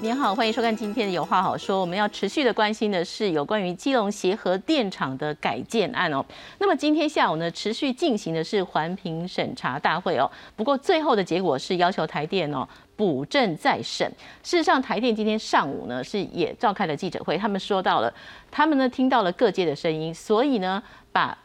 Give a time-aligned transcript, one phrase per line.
[0.00, 1.80] 你，好，欢迎收看今天的有话好说。
[1.80, 6.24] 我们要持续的关心的是有关于基隆协和电厂的改建案哦。
[6.58, 10.30] 那么今天下午呢，持续进行的是环评审查大会哦。
[10.54, 14.08] 不过最后的结果是要求台电哦补正再审。
[14.44, 18.14] 事实上，台电今天上午呢是也召开了记者会，他们说到了，
[18.52, 20.80] 他们呢听到了各界的声音，所以呢
[21.10, 21.36] 把。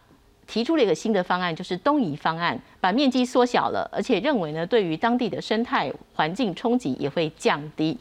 [0.53, 7.97] 提出了一个新的方案，就是东移方案，把面积缩小了，而且认为呢，对于当地的生态环境冲击也会降低。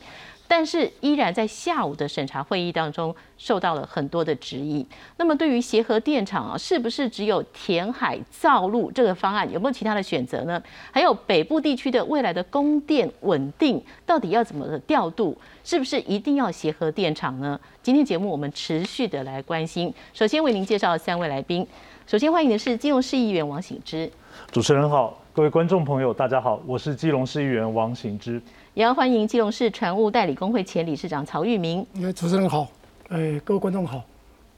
[0.46, 4.86] 但是依然在下午的审查会议当中受到了很多的质疑。
[5.16, 9.50] 那么对于协和电厂啊，是不是只有填海造陆这个方案？
[9.50, 10.62] 有没有其他的选择呢？
[10.90, 15.34] 还有北部地区的未来的供电稳定到底要怎么的调度？
[15.64, 17.58] 是不是一定要协和电厂呢？
[17.82, 19.94] 今天节目我们持续的来关心。
[20.12, 21.66] 首先为您介绍三位来宾。
[22.06, 24.10] 首先欢迎的是基隆市议员王醒之，
[24.50, 28.42] 主持人好，各位观众朋友大家好，我是基隆市议员王醒之，
[28.74, 32.66] 也要欢迎基隆市船务代理工会前理事长曹玉明，主持人好，
[33.08, 34.02] 哎，各位观众好，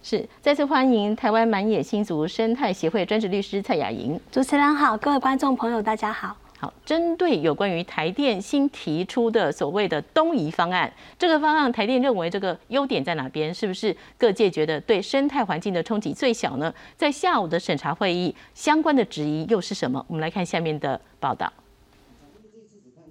[0.02, 6.36] 是再次欢迎台湾满野新族生态协会专职律师蔡雅莹，主持人好，各位观众朋友大家好。
[6.84, 13.52] 针对有关于台电新提出的所谓的东移方案，这个方案台电认为这个优点在哪边？
[13.52, 16.72] 是不是各界觉得对生态环境的冲击最小呢？
[16.96, 20.04] 在下午的审查会议，相关的质疑又是什么？
[20.08, 21.52] 我们来看下面的报道。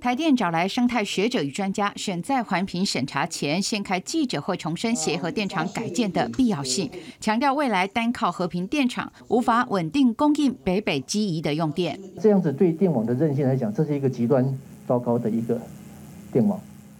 [0.03, 11.97] 台电找来生态学者与专家，选在环评审查前先开记者会，重申协和电厂改建的必要性，强调未来单靠和平电厂无法稳定供应北北基宜的用电。
[12.19, 14.45] 这样子对电网的韧性来讲，这是一个极端
[14.85, 15.57] 糟糕的一个
[16.33, 16.59] 电网，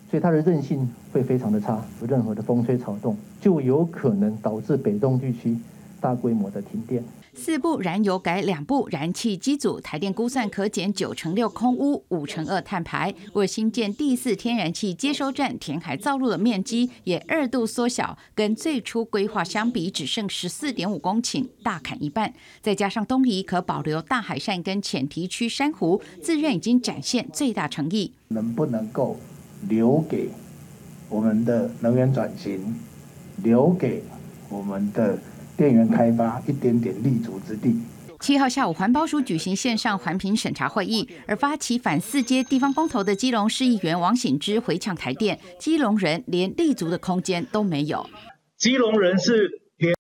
[0.10, 5.58] 所以它的韧性会非常的差，有任何的风吹草动，就有可能导致北东地区
[6.00, 7.04] 大规模的停电。
[7.36, 13.14] 四部燃油改两部燃气机组，台电估算可减九成六空污，五成二碳排。
[13.34, 22.34] 为新建第四天然气接收站填海造陆的面积也二度缩小，跟最初规划相比只剩十四点五公顷，大砍一半。
[22.62, 28.14] 再加上东移可保留大海扇跟浅堤区珊瑚，自认已经展现最大诚意。
[28.28, 29.20] 能不能够
[29.68, 30.30] 留给
[31.10, 32.80] 我们的能源转型，
[33.38, 34.04] 留给
[34.50, 35.18] 我们的？
[35.58, 37.76] 电源开发一点点立足之地。
[38.20, 48.10] 七号下午，环保署举行线上环评审查会议，而发起反四阶地方公投的基隆市议员王醒之回呛台电，基隆人连立足的空间都没有。
[48.58, 49.94] 基隆人是连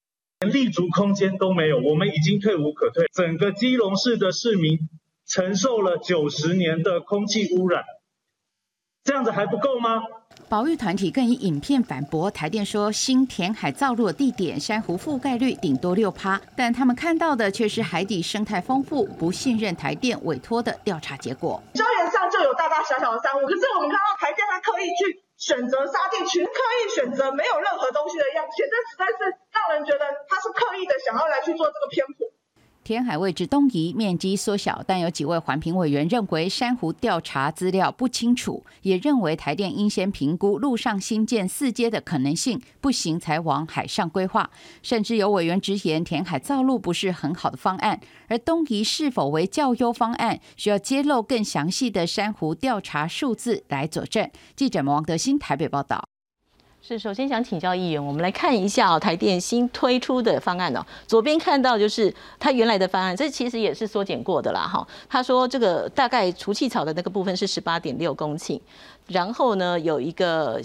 [0.53, 3.07] 立足空间都没有，我们已经退无可退。
[3.13, 4.79] 整个基隆市的市民
[5.27, 7.83] 承受了九十年的空气污染，
[9.03, 10.01] 这样子还不够吗？
[10.53, 21.59] 保育团体更以影片反驳台电说，新填海造陆的地点珊瑚覆盖率顶多六趴，但他们看到的却是海底生态丰富，不信任台电委托的调查结果。
[21.73, 32.29] 礁岩上就有大大小小的珊瑚，可是我们看到台电他刻意去选择沙地群，刻意选择没有任何东西的样片，这实在是让人觉得他是刻意的想要来去做这个偏颇。
[32.83, 44.49] 填海位置东移，面积缩小，但有几位环评委员认为珊瑚调查资料不清楚，也认为台电应先评估陆上新建四阶的可能性，不行才往海上规划。
[44.81, 54.29] 甚至有委员直言，填海造陆不是很好的方案，而东移是否为较优方案，需要揭露更详细的珊瑚调查数字来佐证。
[54.55, 56.12] 记者王德新台北报道。
[56.85, 60.85] 是，首先想请教议员，我们来看一下哦，台电新推出的方案哦。
[61.07, 64.85] 左边看到就是它原来的方案，这其实也是缩减过的啦，哈。
[65.07, 68.59] 他说这个大概除气槽的那个部分是十八点六公顷，
[69.07, 70.59] 然后呢有一个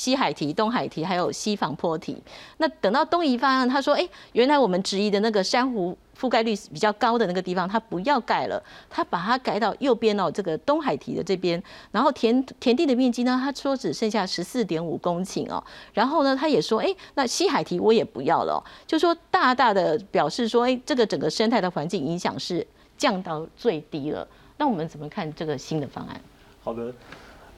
[0.00, 2.16] 西海堤、东海堤，还有西防坡堤。
[2.56, 5.96] 那等到东移方案，他说，哎，原来我们质疑的那个珊瑚。
[6.20, 11.62] 覆盖率比较高的那个地方，他不要盖了，他把它改到右边哦，这个东海堤的这边。
[11.92, 15.64] 然后田田地的面积呢，他说只剩下十四点五公顷哦。
[15.94, 22.66] 然后呢，他也说，哎，那西海堤我也不要了，就说大大的表示说，哎，这个整个生态的环境影响是
[22.98, 24.28] 降到最低了。
[24.58, 26.20] 那我们怎么看这个新的方案？
[26.62, 26.92] 好的。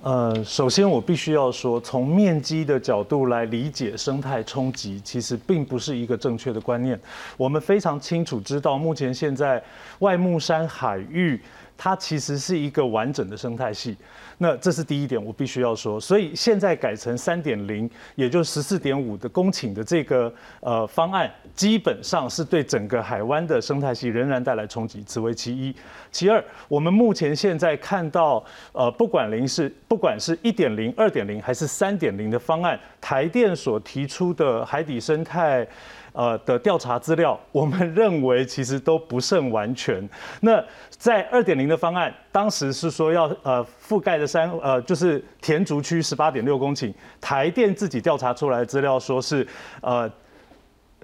[0.03, 6.99] 呃，首先我必须要说，从面积的角度来理解生态冲击，其实并不是一个正确的观念。
[7.37, 9.63] 我们非常清楚知道，目前现在
[10.01, 11.41] 外木山海域。
[11.77, 13.97] 它其实是一个完整的生态系，
[14.39, 16.01] 那这是第一点，我必须要说。
[16.01, 25.75] 所以现在改成三点零，也就十四点五的公顷的这个呃方案，基本上是对整个海湾的生态系仍然带来冲击，此为其一。
[26.11, 35.67] 其二，我们目前现在看到，呃，不管零是不管是一点零、二点零还是三点零的方案，台电所提出的海底生态。
[36.12, 40.09] 呃的调查资料，我们认为其实都不甚完全。
[40.41, 49.47] 那在二点零的方案，当时是说要呃覆盖的山呃就是田竹区十八点六公顷，台电自己调查出来的资料说是
[49.81, 50.11] 呃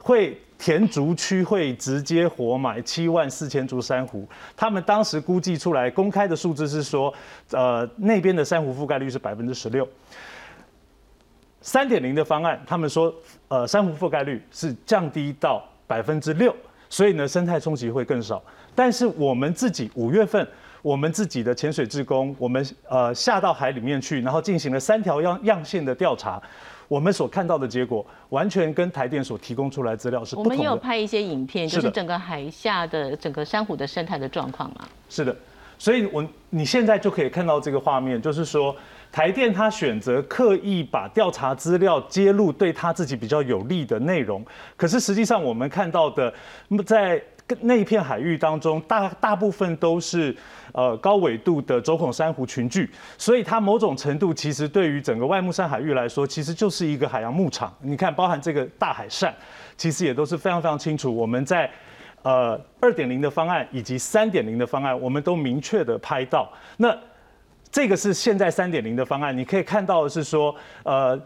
[0.01, 0.39] 会。
[0.61, 7.15] 田竹区会直接活埋七万四千株珊瑚，他们当时估计出来公开的数字是说，
[7.53, 9.89] 呃，那边的珊瑚覆盖率是百分之十六。
[11.69, 13.15] 三点零的方案，他们说，
[13.49, 16.55] 呃，珊瑚覆盖率是降低到百分之六，
[16.89, 18.43] 所以呢，生态冲击会更少。
[18.75, 20.49] 但是我们自己五月份，
[20.81, 26.43] 我们自己的潜水志工，我们呃下到海里面去，然后进行了三条样样线的调查。
[26.89, 30.57] 我们所看到的结果，完全跟台电所提供出来资料是不同的。
[30.57, 34.89] 我们有拍一些影片，就是整个海下的整个珊瑚的生态的状况嘛。
[35.11, 35.37] 是的，
[35.79, 38.75] 所以我你现在就可以看到这个画面，就是说
[39.11, 44.45] 台电他选择刻意把调查资料揭露对他自己比较有利的内容，
[44.77, 46.33] 可是实际上我们看到的，
[46.87, 47.23] 在
[47.61, 50.37] 那一片海域当中，大大部分都是。
[50.73, 57.75] 呃，高纬度的轴孔珊瑚群聚，所以它某种程度其实对于整个外木山海域来说，其实就是一个海洋牧场。
[57.81, 59.35] 你看，包含这个大海扇，
[59.79, 61.13] 其实也都是非常非常清楚。
[61.13, 61.69] 我们在
[62.23, 66.49] 呃二点零的方案以及三点零的方案，我们都明确的拍到。
[66.77, 66.97] 那
[67.71, 71.21] 这个是现在三点零的方案，你可以看到的是说，呃，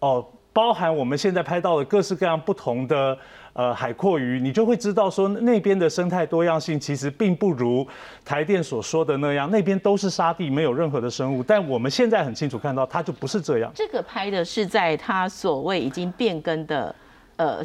[0.00, 3.18] 哦，包含我们现在拍到的各式各样不同的。
[3.58, 7.88] 呃，海阔鱼，你就会知道说那边的生态多样性其实并不如
[8.22, 11.42] 台电所说的那样，那边都是沙地，没有任何的生物。
[11.42, 13.72] 但我们现在很清楚看到，它就不是这样。
[13.74, 16.94] 这个拍的是在它所谓已经变更的
[17.36, 17.62] 呃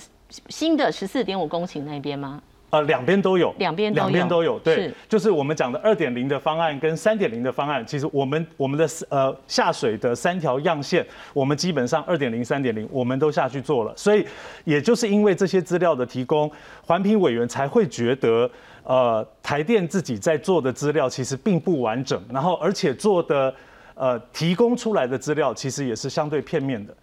[0.47, 2.41] 新的十四点五公顷那边吗？
[2.71, 14.25] 呃，两边都有，两边两边都有，对，就是我们讲的二点零的方案跟三点零的方案，其实我们我们的呃下水的三条样线，我们基本上二点零、三点零我们都下去做了，所以
[14.63, 16.49] 也就是因为这些资料的提供，
[16.85, 18.49] 环评委员才会觉得，
[18.83, 23.53] 呃，台电自己在做的资料其实并不完整，然后而且做的
[23.95, 26.95] 呃提供出来的资料其实也是相对片面的，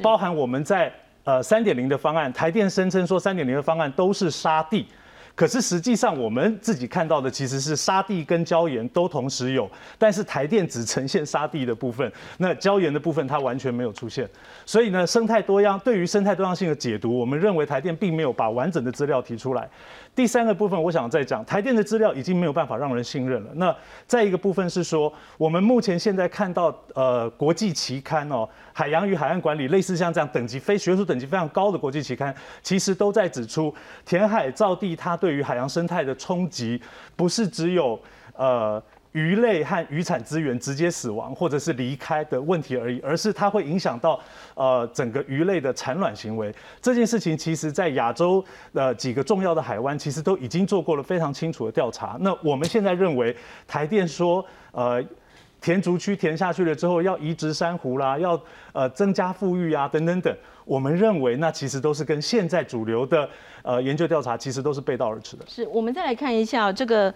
[0.00, 0.92] 包含我们在
[1.24, 4.86] 呃三点零的方案，台电声称说三点零的方案都是沙地。
[5.38, 14.28] 可是实际上，我们自己看到的其实是沙地跟礁岩都同时有，但是台电只呈现沙地的部分，那礁岩的部分它完全没有出现。
[14.66, 19.70] 所以呢，生态多样对于生态多样性的解读，我们认为台电并没有把完整的资料提出来。
[20.18, 23.50] 第三个部分，我想再讲，台电的资料已经没有办法让人信任了。
[23.54, 23.72] 那
[24.04, 32.34] 再一个部分是说，我们目前现在看到呃国际期刊哦，海洋与海岸管理类似像这样等级非学术等级非常高的国际期刊，
[32.64, 33.72] 其实都在指出
[34.04, 36.82] 填海造地它对于海洋生态的冲击，
[37.14, 37.96] 不是只有
[38.34, 38.82] 呃。
[39.12, 44.20] 鱼类和渔产资源直接死亡或者是离开的问题而已，而是它会影响到
[44.54, 46.54] 呃整个鱼类的产卵行为。
[46.80, 48.44] 这件事情其实在亚洲
[48.74, 52.18] 的几个重要的海湾，其实都已经做过了非常清楚的调查。
[52.20, 53.34] 那我们现在认为
[53.66, 55.02] 台电说呃
[55.60, 58.40] 填竹区填下去了之后要移植珊瑚啦，要
[58.72, 63.28] 呃增加富裕啊等等等，我们认为那其实都是跟现在主流的
[63.62, 65.44] 呃研究调查其实都是背道而驰的。
[65.48, 67.12] 是我们再来看一下这个。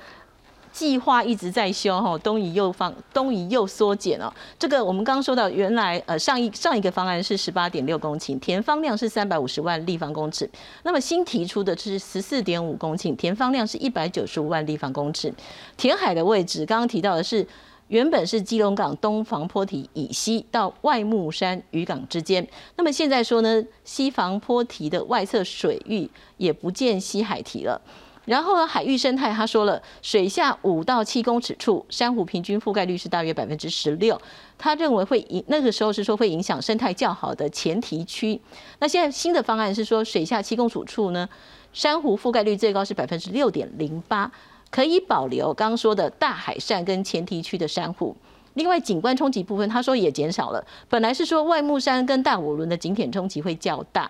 [0.72, 4.32] 计划一直在修哈，东移又放，东移又缩减哦。
[4.58, 10.50] 这个我们刚刚说到，原来呃上一上一个方案是十八点六公顷，填方量是三百五十万立方公尺。
[10.82, 15.32] 那么新提出的是十四点五公顷，填方量是一百九十五万立方公尺。
[15.76, 17.46] 填海的位置刚刚提到的是，
[17.88, 22.46] 原本是基隆港东防坡体以西到外木山渔港之间。
[22.76, 27.78] 那么现在说呢，西防坡堤的外侧水域也不见西海堤了。
[28.24, 34.20] 然后呢，海域生态他说了，水下五到七公尺处，珊瑚平均覆盖率是大约百分之十六。
[34.56, 38.40] 他认为会影那个时候是说会影响生态较好的前提区。
[38.78, 41.28] 那现在新的方案是说，水下七公尺处呢，
[41.72, 44.30] 珊瑚覆盖率最高是百分之六点零八，
[44.70, 48.16] 可以保留刚刚说的大海扇跟前提区的珊瑚。
[48.54, 50.62] 另外景观冲击部分，他说也减少了。
[50.88, 54.08] 本来是说外木山跟大五轮的景点冲击会较大。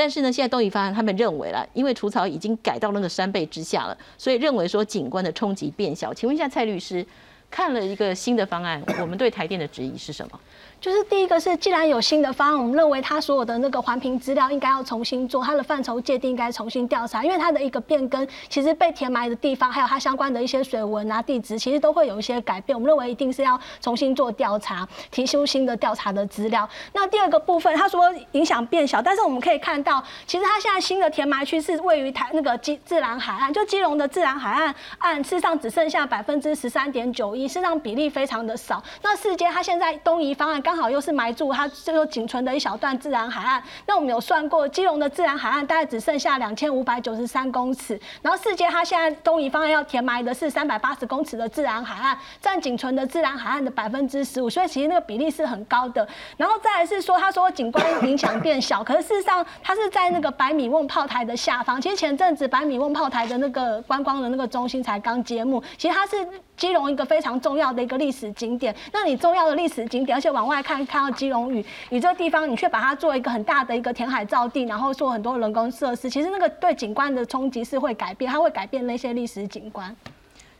[0.00, 6.14] 但是呢，现在东移方案他们认为了，因为除草已经改到那个山背之下了，所以认为说景观的冲击变小。
[6.14, 7.06] 请问一下蔡律师，
[7.50, 10.40] 看了一个新的方案，我们对台电的质疑是什么？
[10.80, 22.74] 就是第一个是，既然有新的方案，我们认为它所有的那个环评资料应该要重新做，它的范畴界定应该重新调查，因为它的一个变更，其实被填埋的地方，还有它相关的一些水文啊、地质，其实都会有一些改变。
[22.74, 26.66] 我们认为一定是要重新做调查，提出新的调查的资料。
[26.94, 37.46] 那第二个部分，他说影响变小，但是我们可以看到，其实它现在新的填埋区是位于台那个基自然海岸，就基隆的自然海岸岸，事实上只剩下百分之十三点九一。
[37.46, 38.82] 事实上比例非常的少。
[39.02, 43.60] 那四阶它现在东移方案刚好又是埋住它最后仅存的一小段自然海岸。
[43.86, 56.06] 那我们有算过，基隆的自然海岸大概只剩下两千五百九十三公尺，然后世界它现在东移方案要填埋的是三百八十公尺的自然海岸，占仅存的自然海岸的百分之十五，所以其实那个比例是很高的。
[56.36, 61.80] 然后再来是说，他说景观影响变小，可是事实上它是在那个百米瓮炮台的下方。
[61.80, 66.24] 其实前阵子百米瓮炮台的那个观光的那个中心才刚揭幕，其实它是
[66.56, 68.72] 基隆一个非常重要的一个历史景点。
[68.92, 79.94] 那你重要的历史景点，而且往外看看到基隆屿，你这个地方你却把它做一个很大的一个填海造地，然后做很多人工设施，其实那个对景观的冲击是会改变，它会改变那些历史景观。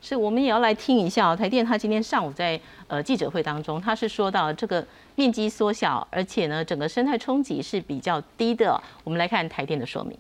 [0.02, 4.83] 是，我们也要来听一下台电，他今天上午在呃记者会当中，他是说到这个
[5.14, 8.83] 面积缩小，而且呢整个生态冲击是比较低的。
[9.04, 10.16] 我们来看台电的说明。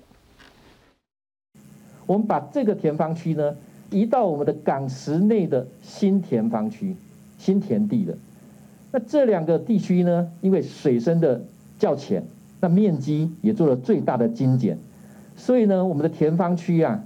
[2.04, 3.56] 我们把这个填方区呢
[3.90, 6.94] 移到我们的港石内的新填方区、
[7.38, 8.14] 新田地的。
[8.92, 11.42] 那这两个地区呢，因为水深的
[11.78, 12.24] 较浅，
[12.60, 14.78] 那面积也做了最大的精简，
[15.36, 17.04] 所以呢，我们的田方区啊，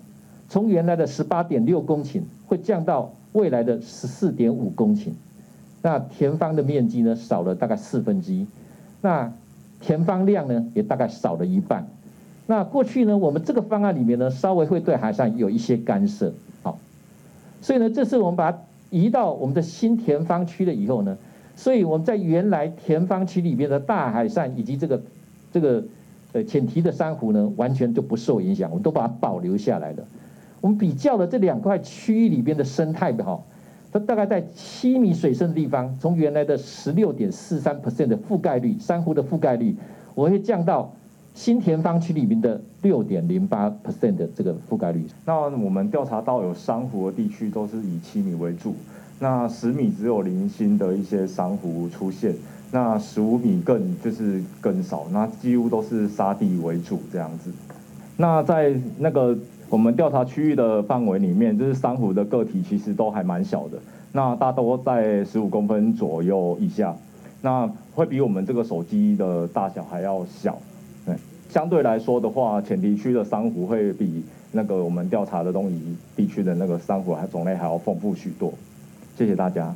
[0.48, 5.10] 从原来的十八点六公顷会降到未来的十四点五公顷。
[5.82, 8.46] 那田方的面积呢，少了大概四分之一，
[9.02, 9.30] 那
[9.80, 11.86] 田方量呢，也大概少了一半。
[12.46, 16.78] 那过去呢，我们这个方案里面呢，稍微会对海上有一些干涉，好，
[17.60, 21.18] 所以呢，这次我们把它移到我们的新田方区了以后呢，
[21.56, 25.02] 所以我们在原来田方区里面的大海扇以及这个
[25.52, 25.84] 这个
[26.32, 30.04] 呃浅堤的珊瑚呢，完全就不受影响，我们都把它保留下来了。
[30.60, 33.40] 我们比较了这两块区域里边的生态哈，
[33.92, 39.76] 它大概在七米水深的地方，从原来的十六点四三 percent 的覆盖率，珊瑚的覆盖率，
[40.14, 40.92] 我会降到。
[41.36, 48.72] 新田方区里面的六点零八 percent 的这个覆盖率，那我们调查到有珊瑚的地区都是以七米为主，
[49.24, 52.34] 那十米只有零星的一些珊瑚出现，
[52.70, 57.50] 那十五米更就是更少，那几乎都是沙地为主这样子。
[58.18, 59.34] 那在那个
[59.70, 63.78] 我们调查区域的范围里面，就是珊瑚的个体其实都还蛮小的，
[64.12, 66.94] 那大多在十五公分左右以下，
[67.40, 70.58] 那会比我们这个手机的大小还要小。
[71.06, 71.16] 对
[71.48, 78.52] 相对来说的话，浅地区的珊瑚会比那个我们调查的东夷地区的那个珊瑚还种类还要丰富许多。
[79.16, 79.74] 谢谢大家。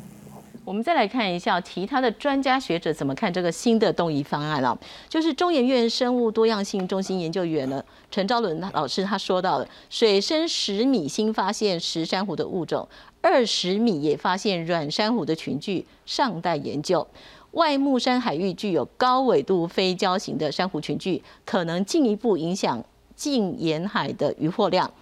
[0.64, 4.78] 我们再来看一下其他的专家学者怎么看这个新的动移方案了。
[5.08, 12.86] 就是中研院生物多样性中心研究员呢陈昭伦老师他说到了，水深十米新发现石珊瑚的物种，
[13.22, 17.06] 二十米也发现软珊瑚的群聚，尚待研究。
[17.52, 22.84] 外木山海域具有高纬度非礁型的珊瑚群聚，可能进一步影响
[23.16, 24.92] 近沿海的渔获量。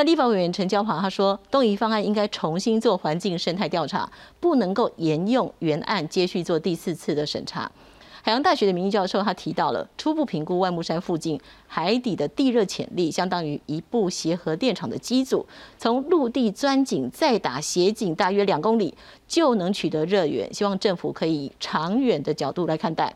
[0.00, 7.70] 那立法委员陈椒华他说，东移方案应该重新做环境生态调查，不能够沿用原案接续做第四次的审查。
[8.22, 15.44] 海洋大学的名誉教授他提到了初步评估万木山附近海底的地热潜力，相当于一部协和电厂的机组，
[15.76, 18.94] 从陆地钻井再打斜井大约两公里
[19.28, 20.54] 就能取得热源。
[20.54, 23.14] 希望政府可以长远的角度来看待。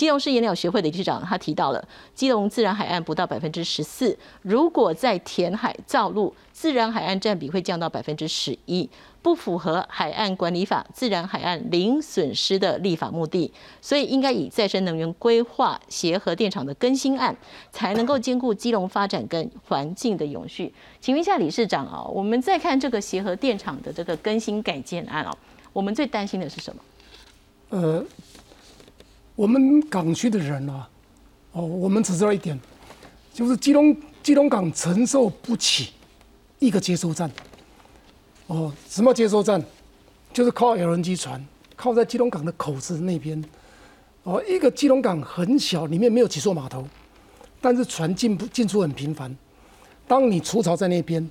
[0.00, 8.88] 基隆市野鸟学会的理事长他提到了，基隆自然海岸不到百分之十四，如果在填海造陆，自然海岸占比会降到百分之十一，
[9.20, 13.52] 不符合海岸管理法自然海岸零损失的立法目的，
[13.82, 17.36] 所以应该以再生能源规划协和电厂的更新案，
[17.70, 20.72] 才能够兼顾基隆发展跟环境的永续。
[21.02, 25.36] 请问一下理事长啊，我们再看这个协和电厂的这个更新改建案哦，
[25.74, 26.82] 我们最担心的是什么？
[27.68, 28.02] 呃。
[29.40, 30.86] 我们港区的人啊，
[31.52, 32.60] 哦，我们只知道一点，
[33.32, 35.92] 就是基隆基隆港承受不起
[36.58, 37.30] 一个接收站。
[38.48, 39.58] 哦，什么接收站？
[40.30, 41.42] 就是靠 LNG 船，
[41.74, 43.42] 靠在基隆港的口子那边。
[44.24, 46.86] 哦，一个基隆港很小，里面没有几座码头，
[47.62, 49.34] 但是船进不进出很频繁。
[50.06, 51.26] 当你除潮在那边，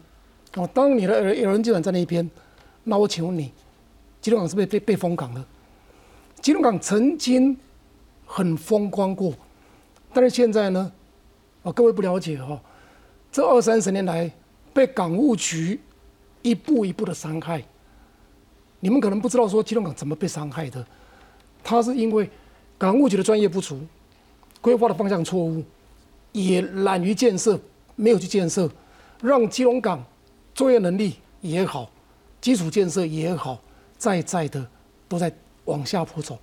[0.55, 2.27] 哦，当你的 LNG 船在那边，
[2.85, 3.53] 那我请问你，
[4.19, 5.45] 基隆港是不是被被封港了？
[6.41, 7.55] 基隆港曾经。
[8.31, 9.33] 很风光过，
[10.13, 10.91] 但是现在呢？
[11.63, 12.61] 啊，各位不了解哈，
[13.31, 14.31] 这二三十年来
[14.71, 15.79] 被港务局
[16.43, 17.63] 一步一步的伤害。
[18.79, 20.85] 你们可能不知道说基隆港怎么被伤害的，
[21.63, 22.29] 它是因为
[22.77, 23.81] 港务局的专业不足，
[24.61, 25.63] 规划的方向错误，
[26.31, 27.59] 也懒于建设，
[27.95, 28.69] 没有去建设，
[29.23, 30.05] 让基隆港
[30.53, 31.89] 作业能力也好，
[32.39, 33.59] 基础建设也好，
[33.97, 34.65] 在在的
[35.07, 35.33] 都在
[35.65, 36.37] 往下坡走。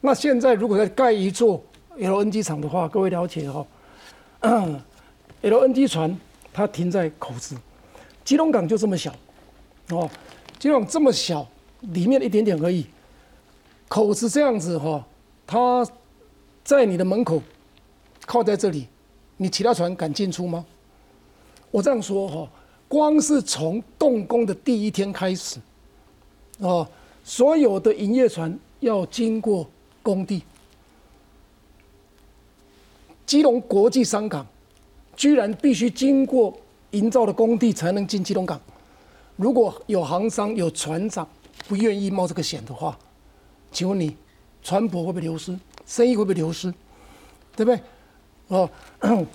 [0.00, 1.62] 那现在如果再盖一座
[1.98, 3.66] LNG 厂的话，各位了解 哈
[5.42, 6.18] ，LNG 船
[6.52, 7.54] 它停在口子，
[8.24, 9.14] 基隆港就这么小，
[9.90, 10.08] 哦，
[10.58, 11.46] 基隆港这么小，
[11.80, 12.86] 里面一点点而已，
[13.88, 15.06] 口子这样子哈，
[15.46, 15.86] 它
[16.64, 17.42] 在你的门口
[18.24, 18.86] 靠在这里，
[19.36, 20.64] 你其他船敢进出吗？
[21.70, 22.48] 我这样说哈，
[22.88, 25.58] 光是从动工的第一天开始，
[26.58, 26.88] 哦，
[27.22, 29.68] 所有的营业船要经过
[30.10, 30.42] 工地，
[33.24, 34.44] 基隆国际商港
[35.14, 36.58] 居然必须经过
[36.90, 38.60] 营造的工地才能进基隆港。
[39.36, 41.26] 如果有航商、有船长
[41.68, 42.98] 不愿意冒这个险的话，
[43.70, 44.16] 请问你
[44.62, 45.56] 船舶会不会流失？
[45.86, 46.74] 生意会不会流失？
[47.54, 47.80] 对不对？
[48.48, 48.68] 哦，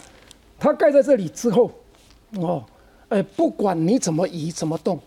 [0.59, 1.71] 它盖在这里之后，
[2.33, 2.65] 哦，
[3.07, 4.99] 哎，不管你怎么移、怎么动，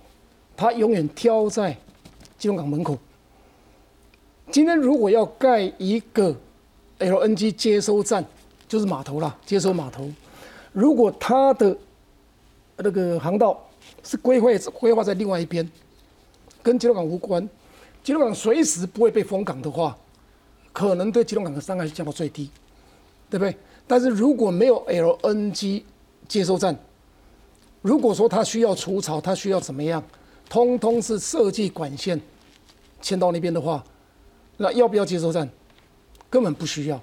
[0.56, 1.76] 它永远挑在
[2.38, 2.96] 基隆港门口。
[4.50, 6.34] 今天如果要盖一个
[6.98, 8.24] LNG 接收站，
[8.66, 10.10] 就是码头啦，接收码头。
[10.72, 11.76] 如果它的
[12.76, 13.62] 那个航道
[14.02, 15.68] 是规划规划在另外一边，
[16.62, 17.46] 跟基隆港无关，
[18.02, 19.96] 基隆港随时不会被封港的话，
[20.72, 22.50] 可能对基隆港的伤害降到最低，
[23.28, 23.54] 对不对？
[23.86, 25.82] 但是如果没有 LNG
[26.26, 26.74] 接收站，
[27.82, 30.02] 如果说它需要除草，它需要怎么样，
[30.48, 32.18] 通通是设计管线
[33.02, 33.84] 迁到那边的话，
[34.58, 35.48] 那要不要接收站？
[36.28, 37.00] 根本不需要。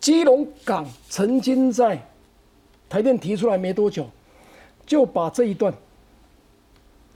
[0.00, 2.04] 基隆港曾经在
[2.88, 4.10] 台电提出来没多久，
[4.84, 5.72] 就把这一段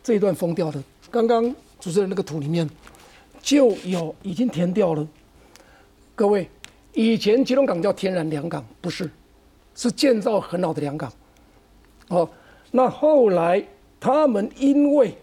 [0.03, 0.85] 这一段封掉了。
[1.11, 2.69] 刚刚主持人那个图里面
[3.43, 5.07] 就有已经填掉了。
[6.15, 6.49] 各位，
[6.93, 9.11] 以前基隆港叫天然良港，不是，
[9.75, 11.13] 是建造很好的良港。
[12.09, 12.29] 哦，
[12.71, 13.63] 那后来
[14.01, 15.17] 他们因为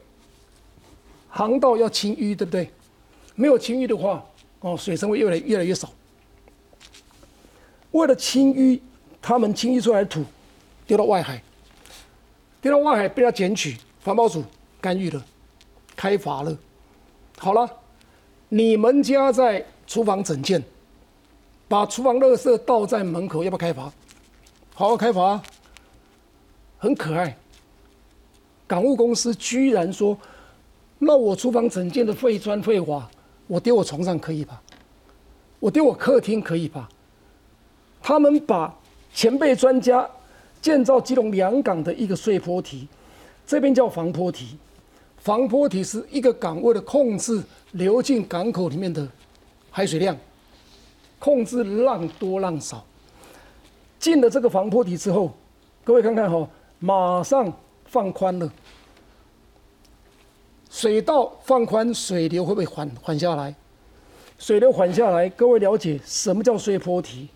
[1.29, 2.69] 航道要清淤，对不对？
[3.35, 4.25] 没有清淤的话，
[4.61, 5.91] 哦，水深会越来越来越少。
[7.91, 8.79] 为了清淤，
[9.21, 10.23] 他们清淤出来的土
[10.87, 11.41] 丢到外海，
[12.61, 14.43] 丢到外海被他捡取，环保署
[14.81, 15.25] 干预了，
[15.95, 16.57] 开罚了。
[17.37, 17.69] 好了，
[18.49, 20.63] 你们家在厨房整件，
[21.67, 23.91] 把厨房垃圾倒在门口，要不要开罚？
[24.73, 25.41] 好好开罚，
[26.77, 27.37] 很可爱。
[28.67, 30.17] 港务公司居然说，
[30.99, 33.09] 那我厨房整件的废砖废瓦，
[33.47, 34.61] 我丢我床上可以吧？
[35.59, 36.89] 我丢我客厅可以吧？
[38.01, 38.73] 他们把
[39.13, 40.07] 前辈专家
[40.61, 42.87] 建造基隆两港的一个碎坡堤，
[43.47, 44.57] 这边叫防坡堤。
[45.17, 49.07] 防坡堤是一个港为了控制流进港口里面的
[49.71, 50.15] 海水量，
[51.17, 52.85] 控制浪多浪少。
[53.99, 55.33] 进了这个防坡堤之后，
[55.83, 57.51] 各位看看哈，马上
[57.85, 58.51] 放宽了，
[60.75, 63.55] 水道放宽，水流会不会缓缓下来？
[64.37, 67.29] 水流缓下来，各位了解什么叫碎坡体？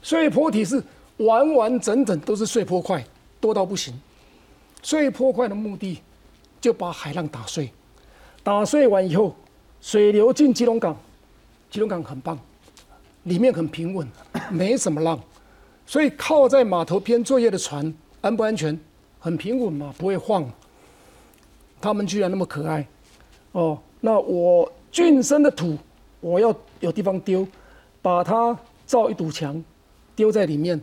[0.00, 0.80] 碎坡体是
[1.16, 3.04] 完完整整都是碎坡块，
[3.40, 3.92] 多到不行。
[4.80, 5.98] 碎坡块的目的
[6.60, 7.68] 就把海浪打碎，
[8.44, 9.34] 打碎完以后，
[9.80, 10.96] 水流进基隆港，
[11.68, 12.38] 基隆港很棒，
[13.24, 14.08] 里面很平稳，
[14.52, 15.18] 没什么浪，
[15.84, 18.78] 所以靠在码头边作业的船安不安全？
[19.18, 20.48] 很平稳嘛，不会晃。
[21.84, 22.88] 他们居然那么可爱，
[23.52, 25.76] 哦，那我俊生的土
[26.22, 27.46] 我要有地方丢，
[28.00, 29.62] 把它造一堵墙。
[30.16, 30.80] 丢在里面。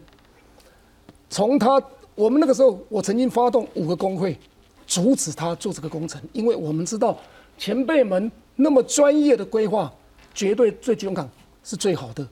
[1.28, 1.82] 从他，
[2.14, 4.38] 我们那个时候，我曾经发动五个工会，
[4.86, 7.18] 阻止他做这个工程，因为我们知道
[7.58, 9.92] 前辈们那么专业的规划，
[10.36, 11.28] 绝对对基隆港
[11.64, 12.28] 是最好的。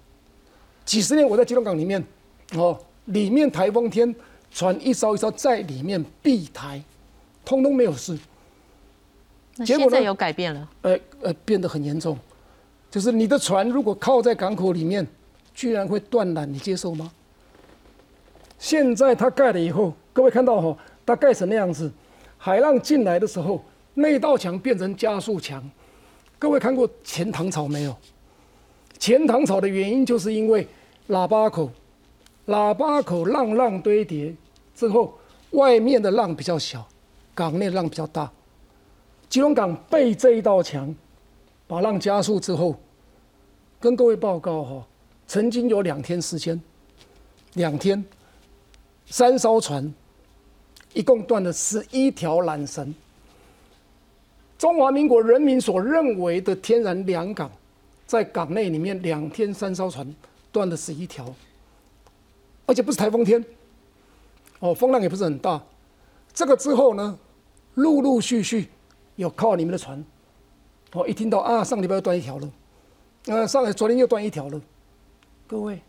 [0.86, 2.06] 几十年我在基隆港里面，
[2.54, 4.14] 哦，里面台风天
[4.52, 6.84] 船一艘一艘在里面避台，
[7.44, 8.16] 通通没有事。
[9.66, 10.02] 结果呢？
[10.02, 10.70] 有改变了？
[10.82, 12.18] 呃呃，变得很严重，
[12.90, 15.08] 就是你的船如果靠在港口里面。
[15.52, 17.12] 居然会断缆，你接受吗？
[18.58, 21.92] 现在它盖了以后，各位看到哈，它盖成那样子，
[22.38, 23.62] 海浪进来的时候，
[23.94, 25.62] 那道墙变成加速墙。
[26.38, 27.94] 各位看过前唐朝没有？
[28.98, 30.66] 前唐朝的原因就是因为
[31.10, 31.70] 喇叭口，
[32.48, 34.34] 喇叭口浪浪堆叠
[34.74, 35.20] 之后，
[35.52, 36.88] 外面的浪比较小，
[37.36, 38.32] 港内浪比较大。
[39.30, 40.94] 基隆港被这一道墙
[41.68, 42.76] 把浪加速之后，
[43.80, 44.86] 跟各位报告哈。
[45.28, 46.60] 曾经有两天时间，
[47.54, 48.04] 两天，
[49.06, 49.94] 三艘船，
[50.94, 52.92] 一共断了十一条缆绳。
[54.58, 57.52] 中华民国人民所认为的天然良港，
[58.08, 60.12] 在港内里面两天三艘船
[60.52, 61.32] 断了十一条，
[62.66, 63.46] 而且不是台风天，
[64.58, 65.64] 哦，风浪也不是很大。
[66.34, 67.20] 这个之后呢，
[67.76, 68.68] 陆陆续续
[69.20, 70.02] 有靠你们的船，
[70.94, 72.50] 哦，一听到啊，上礼拜又断一条了，
[73.26, 74.62] 呃，上昨天又断一条了。
[75.46, 75.82] 各位，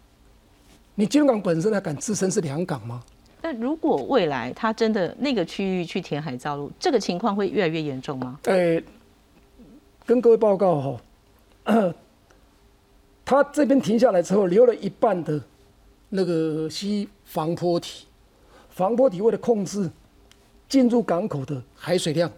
[0.97, 3.05] 你金融港本身还敢自称是良港吗？
[3.40, 8.40] 那如果未来它真的那个区域去填海造陆，这个情况会越来越严重吗？
[8.47, 8.83] 呃，
[10.05, 10.99] 跟各位报告
[11.64, 11.95] 哈，
[13.25, 15.40] 他这边停下来之后，留了一半的
[16.09, 18.07] 那个西防坡体，
[18.71, 19.88] 防坡体为了控制
[20.69, 22.29] 进入港口的海水量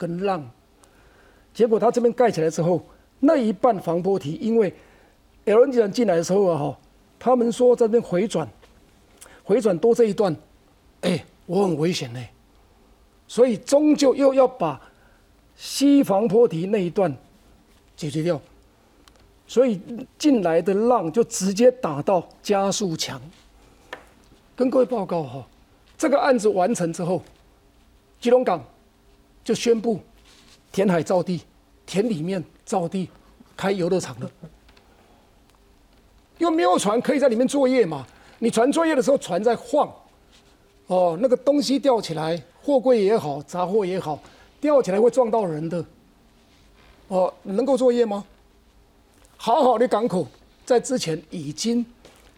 [0.00, 0.50] 跟浪，
[1.52, 2.82] 结果他这边盖起来之后，
[3.18, 4.74] 那一半防波堤因为
[5.44, 6.78] LNG 船进来的时候啊哈，
[7.18, 8.48] 他们说在这边回转，
[9.44, 10.34] 回转多这一段，
[11.02, 12.20] 哎，我很危险呢，
[13.28, 14.80] 所以终究又要把
[15.54, 17.14] 西防坡堤那一段
[17.94, 18.40] 解决掉。
[19.46, 19.80] 所以
[20.16, 23.20] 进来的浪就直接打到加速墙。
[24.54, 25.46] 跟各位报告哈，
[25.98, 27.20] 这个案子完成之后，
[28.20, 28.64] 基隆港
[29.50, 29.98] 就宣布
[30.70, 31.40] 填海造地，
[31.84, 33.08] 填里面造地，
[33.56, 34.30] 开游乐场了。
[36.38, 38.06] 因为没有船可以在里面作业嘛，
[38.38, 39.92] 你船作业的时候船在晃，
[40.86, 44.22] 哦，那个东西吊起来，货柜也好，杂货也好，
[44.60, 45.84] 吊起来会撞到人的，
[47.08, 48.24] 哦，能够作业吗？
[49.36, 50.28] 好好的港口，
[50.64, 51.84] 在之前已经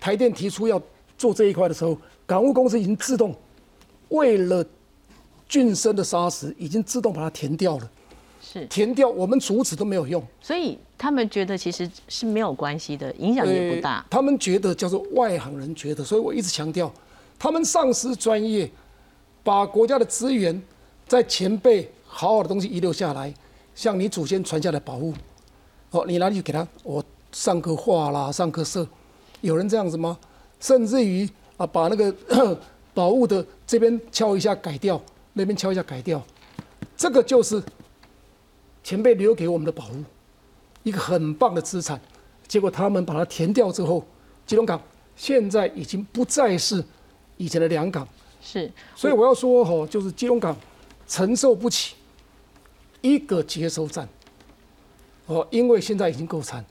[0.00, 0.80] 台电提出要
[1.18, 1.94] 做这一块的时候，
[2.24, 3.34] 港务公司已经自动
[4.08, 4.64] 为了
[5.52, 7.90] 浚深的砂石，已经自动把它填掉了。
[8.40, 10.22] 是填掉，我们阻止都没有用。
[10.40, 14.04] 所以他们觉得其实是没有关系的，影响也不大。
[14.08, 16.90] 他们觉得叫做外行人觉得，所以我一直强调，
[17.38, 18.68] 他们丧失专业，
[19.42, 20.60] 把国家的资源
[21.06, 23.32] 在前辈好好的东西遗留下来，
[23.74, 25.12] 向你祖先传下来保护。
[25.90, 28.86] 哦，你拿去给他，我上课画啦，上课色，
[29.42, 30.18] 有人这样子吗？
[30.58, 32.14] 甚至于啊，把那个
[32.94, 35.00] 宝物的这边敲一下改掉，
[35.32, 36.22] 那边敲一下改掉，
[36.96, 37.62] 这个就是
[38.82, 40.04] 前辈留给我们的宝物，
[40.82, 42.00] 一个很棒的资产。
[42.46, 44.04] 结果他们把它填掉之后，
[44.46, 44.80] 基隆港
[45.16, 46.84] 现在已经不再是
[47.36, 48.06] 以前的两港。
[48.42, 50.54] 是，所以我要说哈，就是基隆港
[51.06, 51.94] 承受不起
[53.00, 54.08] 一个接收站。
[55.26, 56.62] 哦，因为现在已经够惨，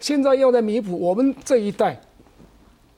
[0.00, 2.00] 现在要在弥补我们这一代，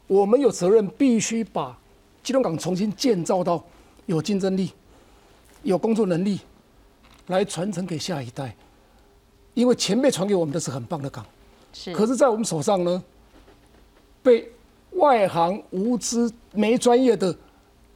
[0.06, 1.76] 我们有责任必须把
[2.22, 3.64] 基隆港重新建造到
[4.06, 4.70] 有竞争力、
[5.68, 6.40] 有工作能力，
[7.26, 8.54] 来传承给下一代。
[9.54, 11.26] 因为前辈传给我们的是很棒的港，
[11.72, 13.02] 是，可是，在我们手上呢，
[14.22, 14.50] 被
[14.92, 17.36] 外行无知、没专业的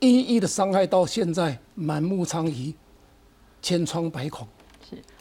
[0.00, 2.74] 一一的伤害，到现在满目疮痍、
[3.60, 4.46] 千疮百孔。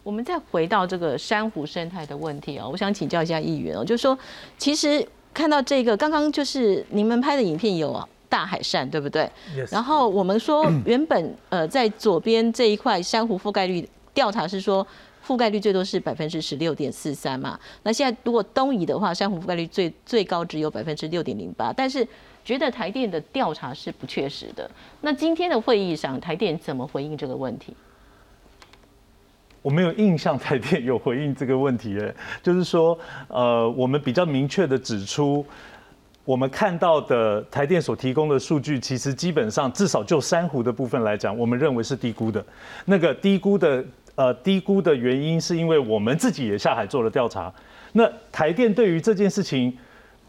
[0.04, 4.18] 我们再回到这个珊瑚生态的问题啊，我想请教一下议员哦，就是说，
[4.58, 7.94] 其实看到这个刚刚就是你们拍的影片有
[8.32, 9.30] 大海扇，对不对？
[9.70, 14.88] 然后我们说原本呃在左边这一块珊瑚覆盖率调查是说
[15.28, 22.08] 覆盖率最多是百分之十六点四三嘛，那现在如果东移的话，珊瑚覆盖率最最高只有百分之六点零八，但是
[22.46, 24.72] 觉得台电的调查是不确实的。
[25.02, 27.76] 那今天的会议上，台电怎么回应这个问题？
[29.62, 35.46] 我没有印象台电有回应这个问题，诶，就是说，呃，我们比较明确的指出，
[36.24, 42.44] 我们看到的台电所提供的数据，其实基本上至少就珊瑚的部分来讲，我们认为是低估的。
[42.86, 43.84] 那个低估的，
[44.16, 47.52] 呃，低估的原因是因为我们自己也下海做了调查。
[47.94, 49.76] 那台电对于这件事情，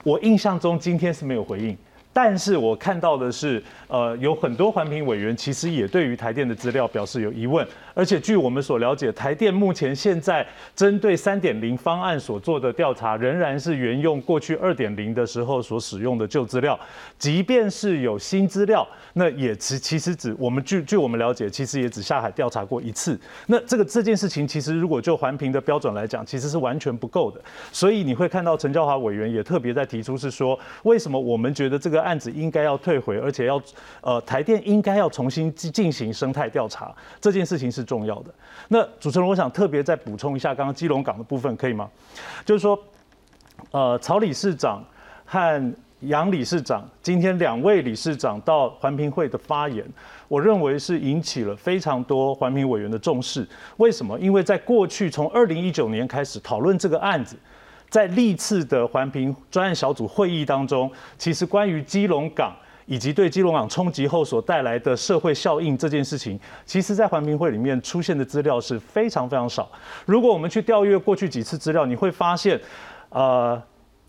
[0.02, 1.76] 我印象中今天是没有回应。
[2.14, 16.78] 但是我看到的是，呃，有很多环评委员其实也对于台电的资料表示有疑问，而且据我们所了解，台电目前现在针对三点零方案所做的调查，仍然是沿用过去二点零的时候所使用的旧资料，
[17.18, 23.18] 即便是有新资料，那也其其实只我们据据我们了解，其实也只下海调查过一次。
[23.46, 27.40] 那这个这件事情，其实如果就环评的标准来讲，其实是完全不够的。
[27.72, 32.02] 所以你会看到陈教华委员也特别在提出是说，为什么我们觉得这个。
[32.02, 33.62] 案子应该要退回，而且要
[34.00, 38.34] 呃台电应该要重新进行生态调查，这件事情是重要的。
[38.68, 41.88] 那主持人，我想特别再补充一下刚刚基隆港的部分，可以吗？
[42.44, 42.78] 就是说，
[43.70, 44.82] 呃，曹理事长
[45.24, 49.84] 和杨理事长今天两位理事长到环评会的发言，
[50.28, 53.46] 我认为是引起了非常多环评委员的重视。
[53.76, 54.18] 为什么？
[54.18, 57.36] 因为在过去从二零一九年开始讨论这个案子。
[57.88, 69.70] 在历次的环评专案小组会议当中，其实关于基隆港以及对基隆港冲击后所带来的社会效应这件事情，其实，在环评会里面出现的资料是非常非常少。
[70.06, 72.60] 如果我们去调阅过去几次资料，你会发现，
[73.10, 73.60] 呃，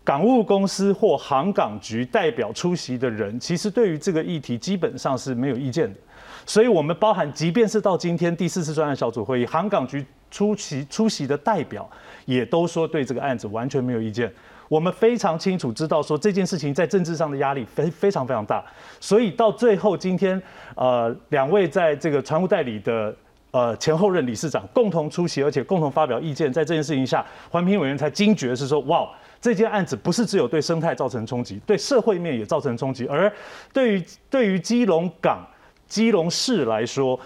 [0.02, 5.98] 港务公司或航港局代表出席的人，其实对于这个议题基本上是没有意见的。
[6.46, 11.88] 所以，我们包含，即便是到今天第四次专案小组会议，航港局出席出席的代表。
[12.26, 14.32] 也都说对这个案子完全没有意见。
[14.68, 18.64] 我们非常清楚知道说这件事情在政治上的压力非非常非常大，
[19.00, 20.40] 所以到最后今天，
[20.74, 23.14] 呃，两位在这个船务代理的
[23.50, 29.08] 呃前后任理事长共同出席，而且共同发表意见，在这件事情下，环评委员才惊觉是说，哇，
[29.40, 33.30] 这件案子不是只有对生态造成冲击，对社会面也造成冲击，而
[33.72, 35.46] 对于对于基隆港、
[35.86, 37.20] 基隆市来说，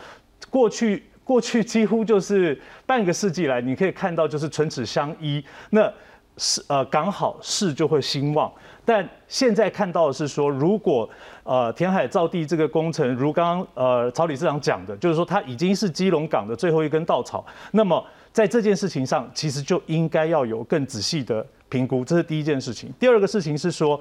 [0.50, 5.90] 过去过去几乎就是半个世纪来，你可以看到就是唇齿相依，那
[6.38, 8.50] 是呃港好市就会兴旺。
[8.84, 11.06] 但现在看到的是说，如果
[11.42, 22.90] 呃填海造地这个工程，如刚刚呃曹理事长讲的，就是说它已经是基隆港的最后一根稻草，那么在这件事情上，其实就应该要有更仔细的评估，这是第一件事情。
[22.98, 24.00] 第二个事情是说，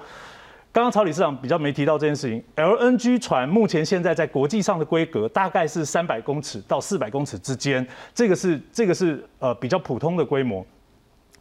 [0.71, 10.65] 刚刚曹理事长比较没提到这件事情，LNG 船目前现在在国际上的规格大概是三百公尺到四百公尺之间，这个是这个是呃比较普通的规模，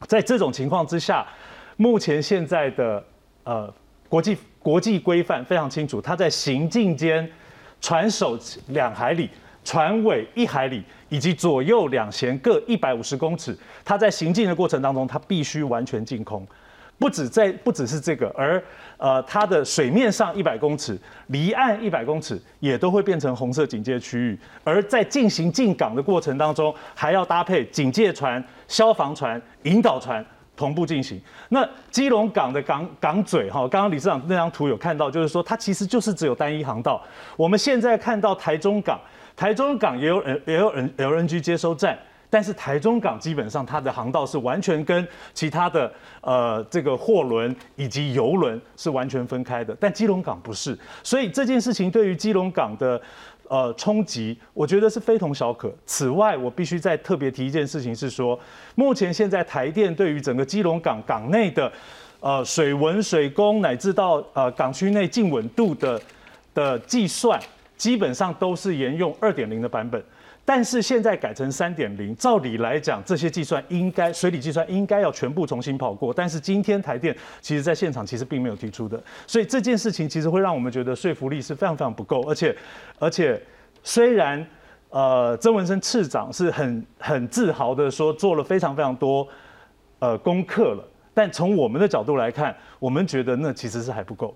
[0.06, 1.26] 在这种情况之下，
[1.76, 3.04] 目前现在的
[3.44, 3.72] 呃，
[4.08, 7.28] 国际国际规范非常清楚，它在行进间，
[7.80, 9.30] 船首两海里，
[9.64, 16.46] 船尾一海里，以及左右两舷各一百五十公尺，它在行进的过程当中，它必须完全净空。
[16.98, 18.62] 不止在不只是这个，而
[18.98, 24.38] 呃，它的水面上一百公尺，离岸一百公尺，也都会变成红色警戒区域。
[24.64, 30.24] 而在进行进港的过程当中，还要搭配警戒船、消防船、引导船。
[30.56, 31.20] 同步进行。
[31.50, 36.98] 那基隆港的港港嘴哈，刚刚理事长那张图有看到，就是说它其实就是只有单一航道。
[37.36, 38.98] 我们现在看到台中港，
[39.36, 41.98] 台中港也有也有 LNG 接收站，
[42.36, 53.00] 但是台中港基本上它的航道是完全跟其他的呃这个货轮以及游轮是完全分开的，但基隆港不是，所以这件事情对于基隆港的。
[53.48, 55.72] 呃，冲击我觉得是非同小可。
[55.84, 58.36] 此外，我必须再特别提一件事情，是说，
[58.74, 61.72] 目前现在台电对于整个基隆港港内的
[62.18, 66.02] 呃水文、水工乃至到呃港区内静稳度的
[66.52, 67.40] 的计算，
[67.76, 70.02] 基本上都是沿用二点零的版本。
[70.46, 76.14] 但是现在改成三点零，照理来讲，这些计算应该水理计算应该要全部重新跑过。
[76.14, 82.22] 但是今天台电其实在现场其实并没有提出的，所以这件事情其实会让我们觉得说服力是非常非常不够。
[82.28, 82.56] 而且，
[83.00, 83.42] 而且
[83.82, 84.46] 虽然
[84.90, 89.26] 呃曾文生次长是很很自豪的说做了非常非常多
[89.98, 94.32] 呃功课了，但从我们的角度来看，我们觉得那其实是还不够。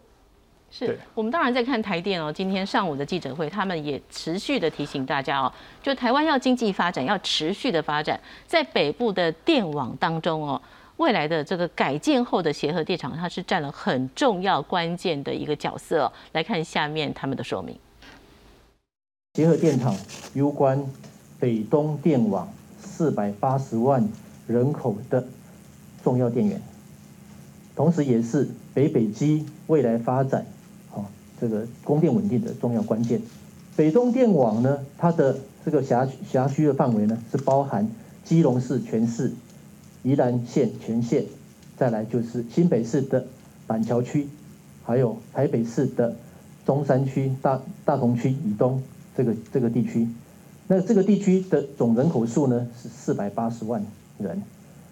[0.70, 5.52] 是我们当然在看台电哦，今天上午的记者会，他们也持续的提醒大家哦，
[5.82, 10.62] 就台湾要经济发展，要持续的发展，在北部的电网当中哦，
[10.96, 16.10] 未来的这个改建后的协和电厂，它是占了很重要关键的一个角色。
[16.32, 17.76] 来看下面他们的说明。
[19.34, 19.94] 协和电厂
[20.34, 20.84] 攸关
[21.38, 24.08] 北东电网四百八十万
[24.46, 25.26] 人口的
[26.02, 26.62] 重要电源，
[27.74, 30.46] 同时也是北北基未来发展。
[31.40, 33.22] 这个供电稳定的重要关键，
[33.74, 37.90] 北东电网呢，它的这个辖辖区的范围呢，是包含
[38.24, 39.32] 基隆市全市、
[40.02, 41.24] 宜兰县全县，
[41.78, 43.24] 再来就是新北市的
[43.66, 44.28] 板桥区，
[44.84, 46.14] 还有台北市的
[46.66, 48.82] 中山区、大大同区以东
[49.16, 50.06] 这个这个地区。
[50.68, 53.84] 那这个地区的总人口数呢是四百八十万
[54.18, 54.42] 人。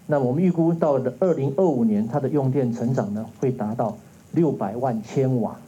[0.07, 3.95] 那我们预估到的二零二五年，它的用电成长呢会达到
[4.31, 5.59] 六百万千瓦。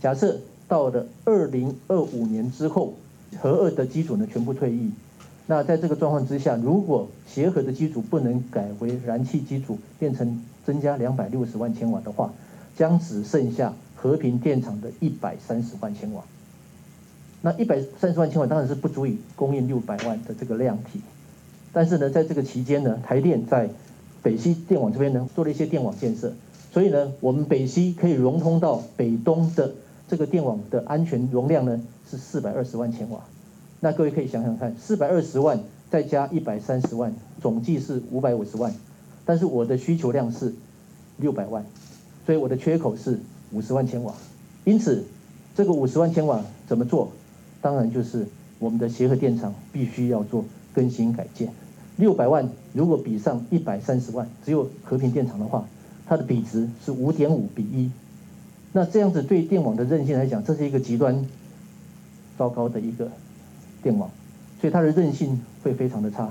[0.00, 2.94] 假设到了二零二五年之后，
[3.40, 4.90] 核二的机组呢全部退役，
[5.46, 12.32] 那在这个状况之下，如果协和的机组不能改为燃气机组，变成增加两百六十万千瓦的话，
[12.76, 16.22] 将只剩下和平电厂的一百三十万千瓦。
[17.42, 21.00] 那一百三十万千瓦当然是不足以供应六百万的这个量体，
[21.72, 23.70] 但是呢，在这个期间呢，台电在
[24.22, 26.32] 北西电网这边呢做了一些电网建设，
[26.72, 29.72] 所以呢，我们北西可以融通到北东的。
[30.08, 33.20] 这个电网的安全容量呢是四百二十万千瓦，
[33.80, 35.58] 那各位可以想想看，四百二十万
[35.90, 38.72] 再加一百三十万，总计是五百五十万，
[39.24, 40.54] 但是我的需求量是
[41.16, 41.64] 六百万，
[42.24, 43.18] 所以我的缺口是
[43.50, 44.14] 五十万千瓦，
[44.64, 45.04] 因此
[45.56, 47.10] 这个五十万千瓦怎么做？
[47.60, 48.26] 当然就是
[48.60, 51.52] 我们的协和电厂必须要做更新改建。
[51.96, 55.66] 六百万如果比上一百三十万，只有和平电厂的话，
[56.06, 57.90] 它的比值是五点五比一。
[58.76, 61.26] 那这样子对电网的韧性来讲，这是一个极端
[62.36, 63.10] 糟糕的一个
[63.82, 64.10] 电网，
[64.60, 66.30] 所以它的韧性会非常的差。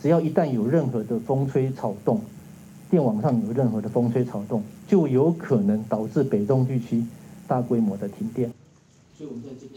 [0.00, 2.18] 只要一旦有任何的风吹草动，
[2.88, 7.04] 电网上有任何的风吹草动，就有可能导致北东地区
[7.46, 8.50] 大规模的停电。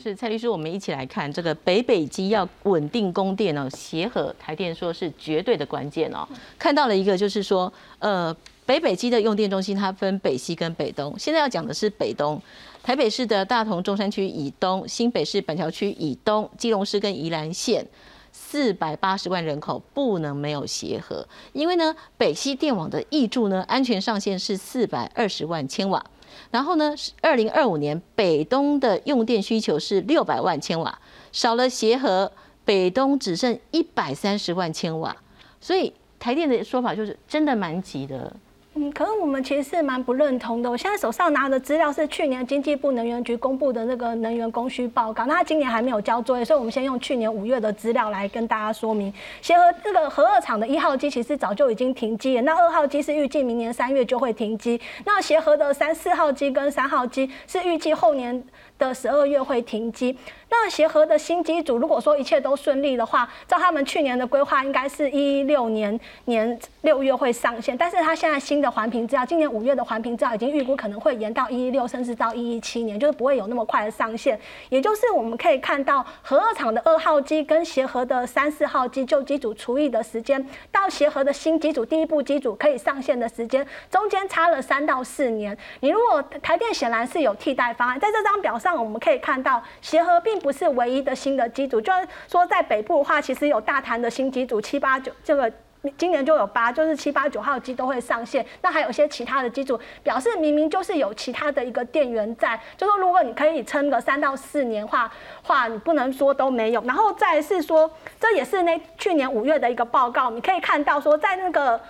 [0.02, 6.26] 是蔡律师，我们一起来看这个北北基要稳定供电哦，协和台电说是绝对的关键哦。
[6.58, 8.34] 看到了一个就是说，呃。
[8.66, 11.14] 北北基的用电中心，它分北西跟北东。
[11.20, 12.42] 现在要讲的是北东，
[12.82, 17.86] 台北市的大同中山区以东，新北市板桥区以东，基隆市跟宜兰县，
[18.32, 26.04] 四百八十万人口不能没有协和，因为呢，北西电网的挹注呢，安全上限是四百二十万千瓦，
[26.50, 31.00] 然后呢，二零二五年北东的用电需求是六百万千瓦，
[31.32, 32.32] 少了协和，
[32.66, 35.16] 北东只剩一百三十万千瓦，
[35.62, 38.36] 所以台电的说法就是真的蛮急的。
[38.78, 40.70] 嗯，可是我们其实是蛮不认同的。
[40.70, 49.14] 我现在手上拿的资料是去年经济部能源局公布的那个能源供需报告，那他今年还没有交作业，所以我们先用去年五月的资料来跟大家说明。
[49.42, 58.44] 协和这个核二厂的一号机其实早就已经停机了，那二号机是预计明年三月就会停机，那协和的三四号机跟三号机是预计后年
[58.78, 60.18] 的十二月会停机。
[60.64, 67.78] 那协和的新机组，如果说一切都顺利的话，照他们去年的规划，应该是一六年年六月会上线。
[67.78, 74.40] 但是他现在新的环评资料，今年五月的环评资料已经预估可能会延到一一六，甚至到一一七年，就是不会有那么快的上线。
[74.70, 85.56] 也就是我们可以看到，核二厂的二号机跟协和的三四号机旧机组除役的时间，到协和的新机组第一部机组可以上线的时间，中间差了三到四年。
[85.82, 95.52] 你如果台电显然是有替代方案，在这张表上我们可以看到，协和并不是唯一的新的机组，就是说在北部的话，其实有大潭的新机组七八九，这个
[95.98, 98.46] 今年就有八，就是七八九号机都会上线。
[98.62, 106.84] 那还有一些其他的机组，表示明明就是有其他的一个电源在，就说如果你可以撑个三到四年话，话你不能说都没有。
[106.84, 111.82] 然后再是说，这也是那去年五月的一个报告，你可以看到说在那个。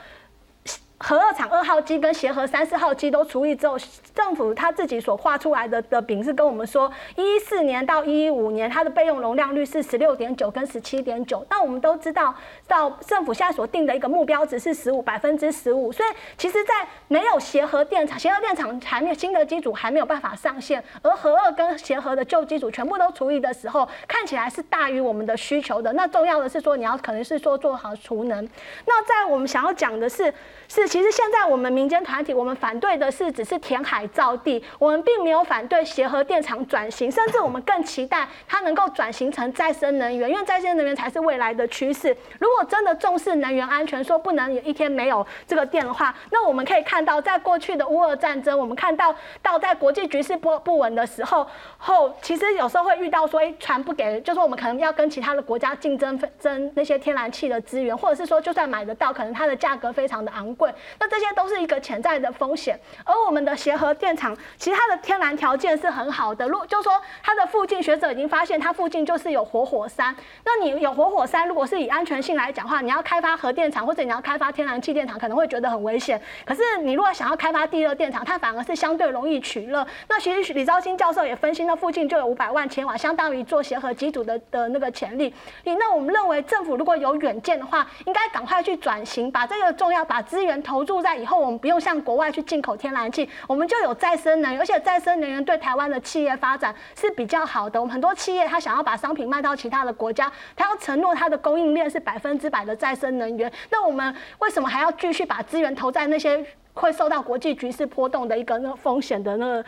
[0.97, 3.77] 核二厂二号机跟协和三四号机都除役之后，
[4.13, 11.45] 政府他自己所画出来的的饼是跟我们说，一四年到一五年它的备用容量率是十六点九跟十七点九。
[11.49, 12.33] 那我们都知道，
[12.65, 15.91] 到政府现在所定的一个目标值是十五百分之十五。
[15.91, 25.91] 所以其实，在没有协和电厂，协和电厂还没有新的机组还没有办法上线，而核二跟协和的旧机组全部都除役的时候，看起来是大于我们的需求的。
[25.91, 28.41] 那重要的是说，你要可能是说做好储能。
[28.85, 30.33] 那在我们想要讲的是，
[30.69, 30.84] 是。
[30.87, 42.15] 其实现在我们民间团体，我们反对的是只是填海造地，我们并没有反对协和电厂转型，甚至我们更期待它能够转型成再生能源，因为再生能源才是未来的趋势。
[42.39, 60.71] 如果真的重视能源安全，说不能有一天没有这个电的话，那我们可以看到，在过去的乌俄战争，我们看到到在国际局势不不稳的时候，后其实有时候会遇到说，哎，船不给，就是我们可能要跟其他的国家竞争争那些天然气的资源，或者是说就算买得到，可能它的价格非常的昂贵。
[60.99, 66.47] 那这些都是一个潜在的风险，而我们的协和电厂其实它的天然条件是很好的。
[66.47, 70.15] 如就说它的附近学者已经发现，它附近就是有活火山。
[70.43, 76.21] 那你有活火山，如果是以安全性来讲话，你要开发核电厂或者你要开发天然气电厂，可能会觉得很危险。
[76.45, 79.85] 可是你如果想要开发地热电厂，它反而是相对容易取热。
[80.07, 85.33] 那其实李昭新教授也分析，那附近就有五百万千瓦，相当于做协和机组的的那个潜力。
[85.63, 97.79] 那我们认为政府如果有远见的话，应该赶快去转型，把这个重要把资源投注在以后，我们不用向国外去进口天然气，我们就有再生能源，而且再生能源对台湾的企业发展是比较好的。
[97.79, 103.51] 我们很多企业他想要把商品卖到其他的国家，他要承诺他的供应链是百分之百的再生能源。
[103.69, 109.65] 那我们为什么还要继续把资源投在那些会受到国际局势波动的一个那个风险的那个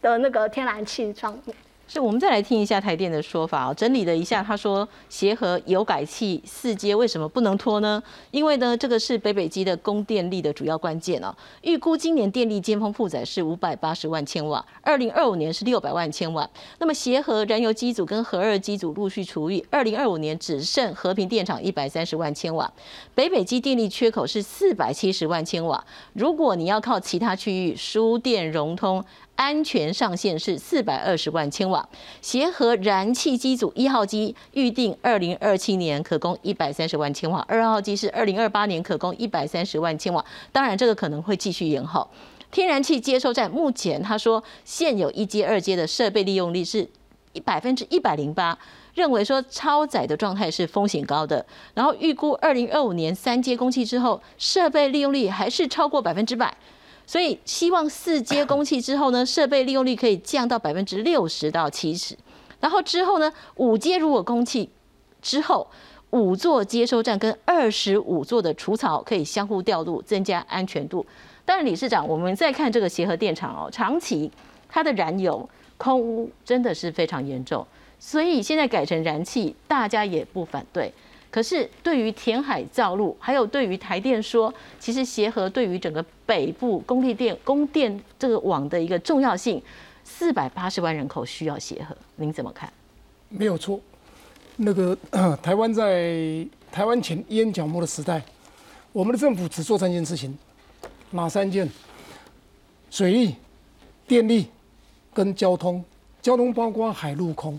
[0.00, 1.54] 的那个天然气上面？
[1.92, 8.00] 是，我们再来听一下台电的说法哦，整理了一下，他说协和油改气四阶为什么不能拖呢？
[8.30, 11.34] 因为呢，这个是北北基的供电力的主要关键哦。
[11.62, 16.48] 预估今年电力尖峰负载是五百八十万千瓦，二零二五年是六百万千瓦。
[16.78, 22.72] 那么协和燃油机组跟核二机组陆续除役，二零二五年只剩和平电厂一百三十万千瓦，
[23.16, 25.84] 北北基电力缺口是四百七十万千瓦。
[26.12, 29.04] 如果你要靠其他区域输电融通。
[29.40, 31.88] 安全上限是四百二十万千瓦，
[32.20, 40.22] 协和燃气机组一号机预定二零二七年可供一百三十万千瓦，二号机是二零二八年可供一百三十万千瓦。
[40.52, 42.06] 当然，这个可能会继续延后。
[42.50, 46.86] 天然气接收站目前他说现有一阶、二阶的设备利用率是
[47.42, 48.58] 百分之一百零八，
[48.92, 51.46] 认为说超载的状态是风险高的。
[51.72, 56.54] 然后预估二零二五年三阶供气之后，设备利用率还是超过百分之百。
[57.10, 62.16] 所以希望四阶供气之后呢，设备利用率可以降到百分之六十到七十。
[62.60, 64.70] 然后之后呢，五阶如果供气
[65.20, 65.68] 之后，
[66.10, 71.04] 五座接收站跟二十五座的除槽可以相互调度，增加安全度。
[71.44, 74.30] 当然，理事长，我们再看这个协和电厂哦，长期
[74.68, 77.66] 它的燃油空污真的是非常严重，
[77.98, 80.94] 所以现在改成燃气，大家也不反对。
[81.30, 89.62] 可是对于填海造陆，还有对于台电说，其实协和对于整个北部供地电供电这个网的一个重要性，
[90.02, 92.72] 四百八十万人口需要协和，您怎么看？
[93.28, 93.80] 没有错，
[94.56, 94.96] 那个
[95.40, 98.20] 台湾在台湾前烟角膜的时代，
[98.92, 100.36] 我们的政府只做三件事情，
[101.10, 101.68] 哪三件？
[102.90, 103.36] 水利、
[104.08, 104.48] 电力
[105.14, 105.84] 跟交通。
[106.20, 107.58] 交通包括海陆空。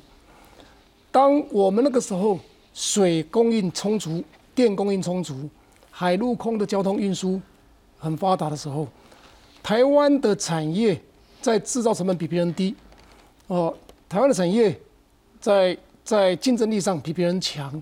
[1.09, 2.38] 当我们那个时候
[2.74, 4.24] 水供应充足、
[4.55, 5.49] 电供应充足、
[5.89, 7.41] 海陆空的交通运输
[7.97, 8.88] 很发达的时候，
[9.61, 10.99] 台湾的产业
[11.41, 12.76] 在制造成本比别人低，
[13.47, 13.76] 哦，
[14.07, 14.80] 台湾的产业
[15.39, 17.82] 在在竞争力上比别人强，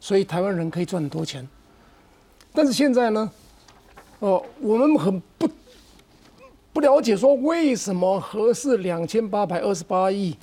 [0.00, 1.46] 所以台湾人可以赚很多钱。
[2.52, 3.30] 但是现在呢，
[4.18, 5.48] 哦，我们很不
[6.72, 10.36] 不了解说为什么合适两千八百二十八亿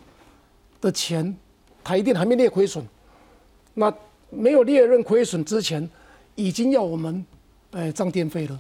[0.80, 1.36] 的钱，
[1.84, 2.86] 台电还没列亏损，
[3.80, 3.94] 那
[4.32, 5.88] 没有列任亏损之前，
[6.34, 7.24] 已经要我们
[7.72, 8.60] 哎涨电费了。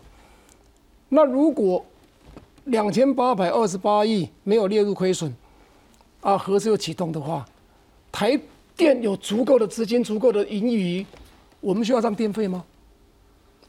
[1.09, 1.83] 那如果
[2.65, 5.35] 两千八百二十八亿没有列入亏损，
[6.21, 7.43] 啊，核适又启动的话，
[8.11, 8.39] 台
[8.75, 11.03] 电有足够的资金、足够的盈余，
[11.61, 12.63] 我们需要涨电费吗？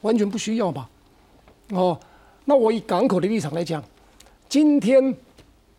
[0.03, 0.91] 完全不需要吧。
[1.71, 1.99] 哦，
[2.45, 3.83] 那我以港口的立场来讲，
[4.51, 5.17] 今天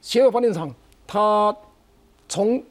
[0.02, 0.74] 协和发电厂
[1.06, 1.56] 它
[2.28, 2.64] 从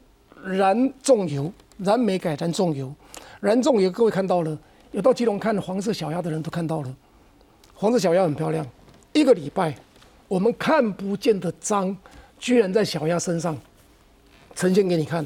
[0.45, 2.93] 燃重油、燃煤改燃重油，
[3.41, 4.59] 燃重油各位看到了，
[4.93, 6.97] 有到基隆看黄色小鸭的人都看到了，
[7.75, 8.67] 黄色小鸭很漂亮。
[9.13, 9.77] 一个礼拜，
[10.27, 11.97] 我们看不见的脏，
[12.39, 13.57] 居然在小鸭身上。
[14.55, 15.25] 呈现给你看，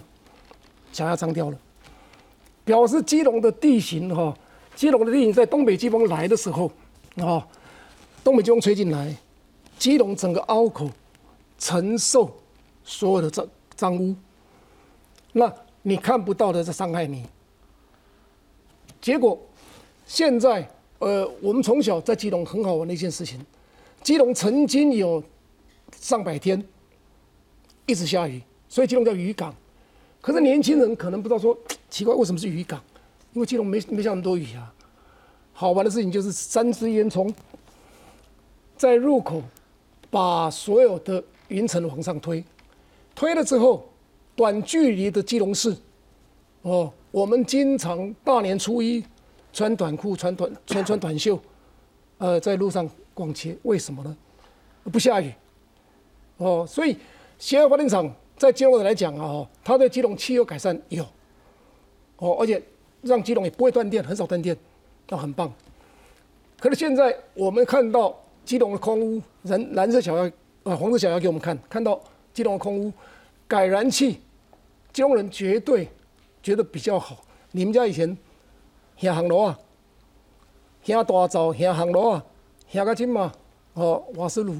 [0.92, 1.58] 小鸭脏掉了，
[2.66, 4.36] 表示基隆的地形哈，
[4.74, 6.70] 基隆的地形在东北季风来的时候，
[7.16, 7.48] 啊，
[8.22, 9.16] 东北季风吹进来，
[9.78, 10.90] 基隆整个凹口
[11.58, 12.30] 承受
[12.84, 14.14] 所有的脏脏污，
[15.32, 15.50] 那
[15.82, 17.26] 你看不到的在伤害你，
[19.00, 19.38] 结果
[20.06, 20.68] 现在
[21.00, 23.44] 呃，我们从小在基隆很好玩的一件事情。
[24.02, 25.22] 基隆曾经有
[25.96, 26.64] 上百天
[27.86, 29.54] 一直下雨，所以基隆叫渔港。
[30.20, 31.56] 可是年轻人可能不知道说
[31.90, 32.80] 奇怪为什么是渔港，
[33.32, 34.72] 因为基隆没没下那么多雨啊。
[35.52, 37.32] 好玩的事情就是三只烟囱
[38.76, 39.42] 在入口
[40.10, 42.42] 把所有的云层往上推，
[43.14, 43.88] 推了之后，
[44.36, 45.76] 短距离的基隆市，
[46.62, 49.04] 哦，我们经常大年初一
[49.52, 51.38] 穿短裤、穿短穿穿短袖，
[52.18, 52.88] 呃，在路上。
[53.14, 54.16] 逛街为什么呢？
[54.90, 55.30] 不下雨，
[56.38, 56.96] 哦，所以
[57.38, 61.04] 协和发电厂在基隆来讲啊，它对基隆气候改善有，
[62.16, 62.62] 哦，而且
[63.02, 64.56] 让基隆也不会断电，很少断电，
[65.10, 65.52] 那很棒。
[66.58, 72.00] 可是现在我们看到基隆的空屋，蓝蓝色小鸭啊，黄色小鸭给我们看，看到
[72.32, 72.90] 基隆的空屋
[73.52, 74.18] 改燃气，
[74.94, 75.86] 基隆人绝对
[76.42, 77.22] 觉得比较好。
[77.50, 78.16] 你们家以前
[78.96, 79.58] 行行楼啊，
[80.82, 82.24] 行大灶行行楼啊。
[82.70, 83.30] 行个金嘛，
[83.74, 84.56] 哦，瓦斯炉，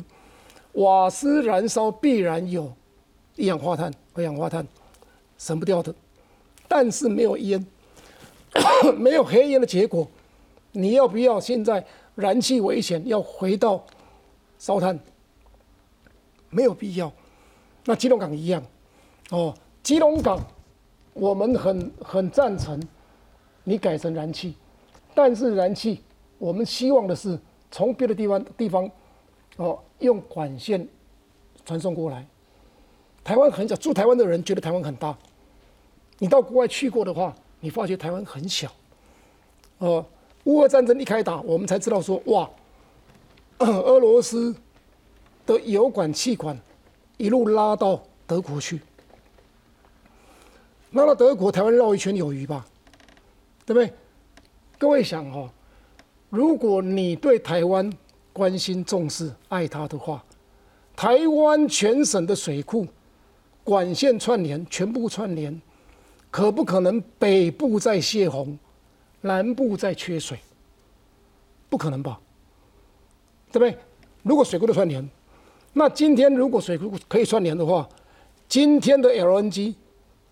[0.73, 2.71] 瓦斯燃烧必然有
[3.37, 4.69] 一氧化碳、二氧化碳，
[5.39, 5.95] 省不掉的。
[6.69, 7.67] 但是没有烟，
[8.99, 10.07] 没有黑烟的结果，
[10.73, 11.83] 你要不要现在
[12.15, 13.83] 燃气危险要回到
[14.59, 15.01] 烧炭？
[16.51, 17.11] 没有必要。
[17.87, 18.63] 那基隆港一样，
[19.33, 19.53] 哦，
[19.83, 20.39] 基隆港
[21.13, 22.81] 我们很很赞成
[23.65, 24.55] 你改成燃气，
[25.15, 26.03] 但是燃气
[26.39, 27.39] 我们希望的是。
[27.75, 28.91] 从别的地方地方，
[29.57, 30.87] 哦，用管线
[31.65, 32.27] 传送过来。
[33.25, 35.17] 台湾很小，住台湾的人觉得台湾很大。
[36.19, 38.71] 你到国外去过的话，你发觉台湾很小。
[39.79, 40.05] 哦，
[40.45, 42.51] 乌俄战争一开打，我们才知道说，哇，
[43.65, 44.55] 俄罗斯
[45.47, 46.55] 的油管气管
[47.17, 48.83] 一路拉到德国去，
[50.93, 52.67] 拉到德国，台湾绕一圈有余吧？
[53.65, 53.93] 对不对？
[54.79, 55.51] 各位想哈。
[56.29, 57.91] 如果你对台湾
[58.33, 60.25] 关心、重视、爱它的话，
[60.97, 62.87] 台湾全省的水库
[63.65, 65.61] 管线串联，全部串联，
[66.31, 68.59] 可不可能北部在泄洪，
[69.21, 70.39] 南部在缺水？
[71.69, 72.19] 不可能吧？
[73.51, 73.79] 对不对？
[74.23, 75.07] 如果水库的串联，
[75.73, 77.89] 那今天如果水库可以串联的话，
[78.49, 79.75] 今天的 LNG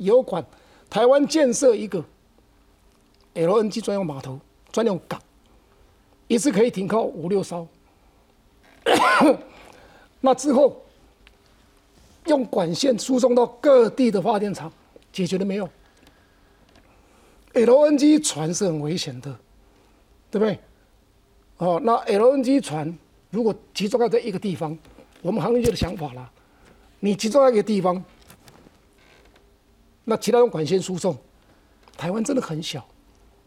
[0.00, 0.44] 油管，
[0.90, 2.04] 台湾建设一个
[3.34, 4.38] LNG 专用码头、
[4.72, 5.20] 专用港。
[6.26, 7.66] 一次可以停靠五六艘，
[10.20, 10.80] 那之后
[12.26, 14.72] 用管线输送到各地的发电厂，
[15.12, 15.68] 解决了没有
[17.52, 19.36] ？LNG 船是很危险的，
[20.30, 20.58] 对不对？
[21.58, 22.96] 哦，那 LNG 船
[23.30, 24.78] 如果集中在这一个地方，
[25.22, 26.30] 我们航运业的想法啦，
[27.00, 28.02] 你集中在一个地方，
[30.04, 31.16] 那其他用管线输送，
[31.96, 32.84] 台湾真的很小，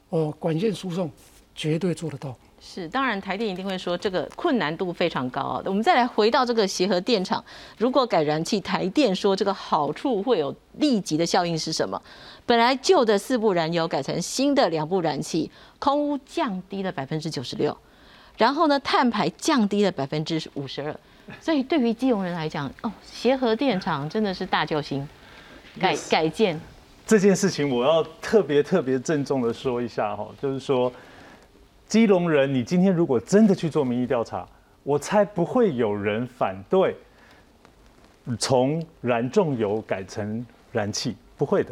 [0.09, 1.11] 哦，管线输送
[1.55, 2.35] 绝对做得到。
[2.65, 5.61] 是，当然台电一定会说这个困难度非常高啊。
[5.65, 7.43] 我们再来回到这个协和电厂，
[7.77, 12.01] 如果改燃气，台电说这个好处会有立即的效应是什么？
[12.45, 17.77] 本来旧的四部燃油改成新的两部燃气，空污降低了百分之九十六，
[18.37, 20.95] 然后呢碳排降低了百分之五十二，
[21.41, 25.05] 所以对于基隆人来讲，哦，协和电厂真的是大救星，
[25.79, 26.59] 改改建
[27.05, 30.91] 这件事情，我要特别特别郑重的说一下哈，就是说。
[31.85, 34.47] 基隆人，你今天如果真的去做民意调查，
[34.81, 36.95] 我猜不会有人反对
[38.39, 41.71] 从燃重油改成燃气，不会的。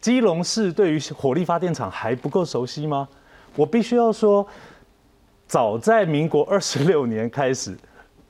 [0.00, 3.08] 基隆市对于火力发电厂还不够熟悉吗？
[3.56, 4.46] 我必须要说，
[5.48, 7.76] 早在民国二十六年开始，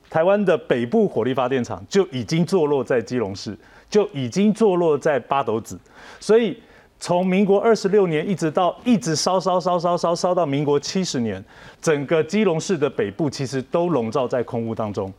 [0.09, 3.55] 台湾的北部火力发电厂就已经坐落在基隆市，
[3.89, 5.79] 就已经坐落在八斗子，
[6.19, 6.57] 所以。
[6.99, 11.45] 从民国二十六年一直到一直烧烧烧烧烧烧到民国七十年，
[11.79, 15.13] 整个基隆市的北部其实都笼罩在空污当中。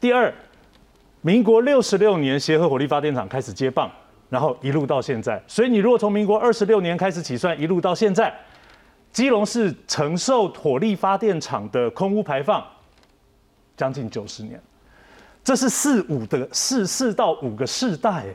[0.00, 0.32] 第二，
[1.22, 3.90] 民国六十六年协和火力发电厂开始接棒，
[4.28, 5.42] 然后一路到现在。
[5.48, 8.32] 所以你如果从民国二十六年开始起算，一路到现在，
[9.10, 12.64] 基隆市承受火力发电厂的空污排放
[13.76, 14.62] 将近九十年，
[15.42, 18.26] 这是四五的四四到五个世代，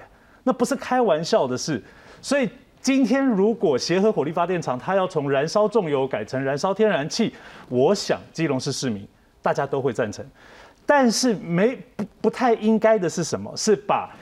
[0.44, 1.82] 那不是开玩笑的事，
[2.22, 2.50] 所以。
[2.82, 7.34] 今天如果协和火力发电厂它要从燃烧重油改成燃烧天然气，
[7.68, 9.08] 我想基隆市市民
[9.42, 10.24] 大家都会赞成。
[10.86, 13.52] 但是没不不太应该的是什么？
[13.58, 14.16] 是把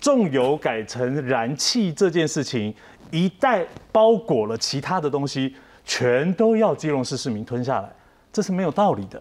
[0.00, 2.72] 重油改成燃气这件事情，
[3.10, 7.92] 一旦包裹了其他的东西，全都要基隆市市民吞下来，
[8.32, 9.20] 这是没有道理的。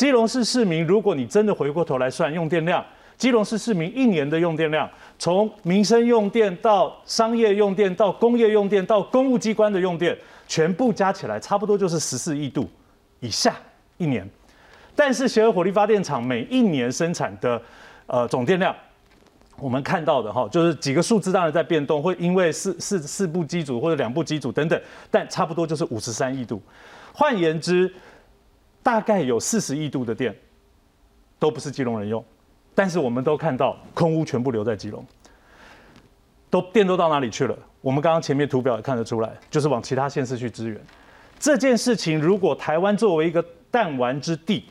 [0.00, 2.82] 基隆市市民，如果你真的回过头来算用电量，
[3.18, 4.88] 基隆市市民一年的用电量。
[5.18, 10.16] 从民生用电到商业用电到工业用电到公务机关的用电，
[10.48, 12.66] 全部加起来差不多就是十四亿度
[13.18, 13.54] 以下
[13.98, 14.26] 一年。
[14.96, 17.60] 但是协和火力发电厂每一年生产的
[18.06, 18.74] 呃总电量，
[19.58, 24.80] 我们看到的哈，就是几个数字当然在变动，会因为四四四部机组或者两部机组等等，
[25.10, 26.58] 但差不多就是五十三亿度。
[27.12, 27.92] 换言之，
[28.82, 30.34] 大概有四十亿度的电
[31.38, 32.24] 都不是基隆人用。
[32.74, 35.04] 但是我们都看到空屋全部留在基隆，
[36.48, 37.58] 都电都到哪里去了？
[37.80, 40.80] 我们刚刚前面图表也看得出来，就是往其他县市去支援。
[41.38, 44.64] 这件事情如果台湾作为一个弹丸之地，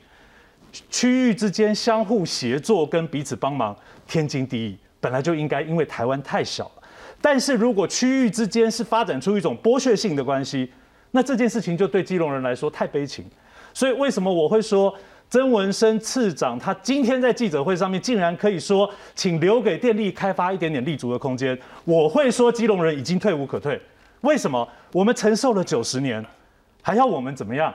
[0.89, 3.76] 区域之间相互协作跟彼此帮忙，
[4.07, 6.72] 天经地义，本来就应该，因为台湾太小了。
[7.22, 10.72] 但是如果区域之间是发展出一种剥削性的关系，
[11.12, 13.26] 那这件事情就对基隆人来说太悲情。
[13.80, 14.94] 所以为什么我会说？
[15.30, 21.58] 曾文生次长，他今天在记者会上面竟然可以说，请留给电力开发一点点立足的空间。
[21.86, 23.82] 我会说，基隆人已经退无可退。
[24.20, 24.68] 为什么？
[24.92, 26.22] 我们承受了九十年，
[26.82, 27.74] 还要我们怎么样？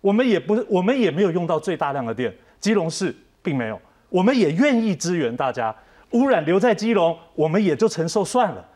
[0.00, 2.34] 我们也不，我们也没有用到最大量的电。
[2.58, 3.78] 基隆市并没有，
[4.08, 5.74] 我们也愿意支援大家。
[6.12, 8.66] 污染留在基隆，我们也就承受算了。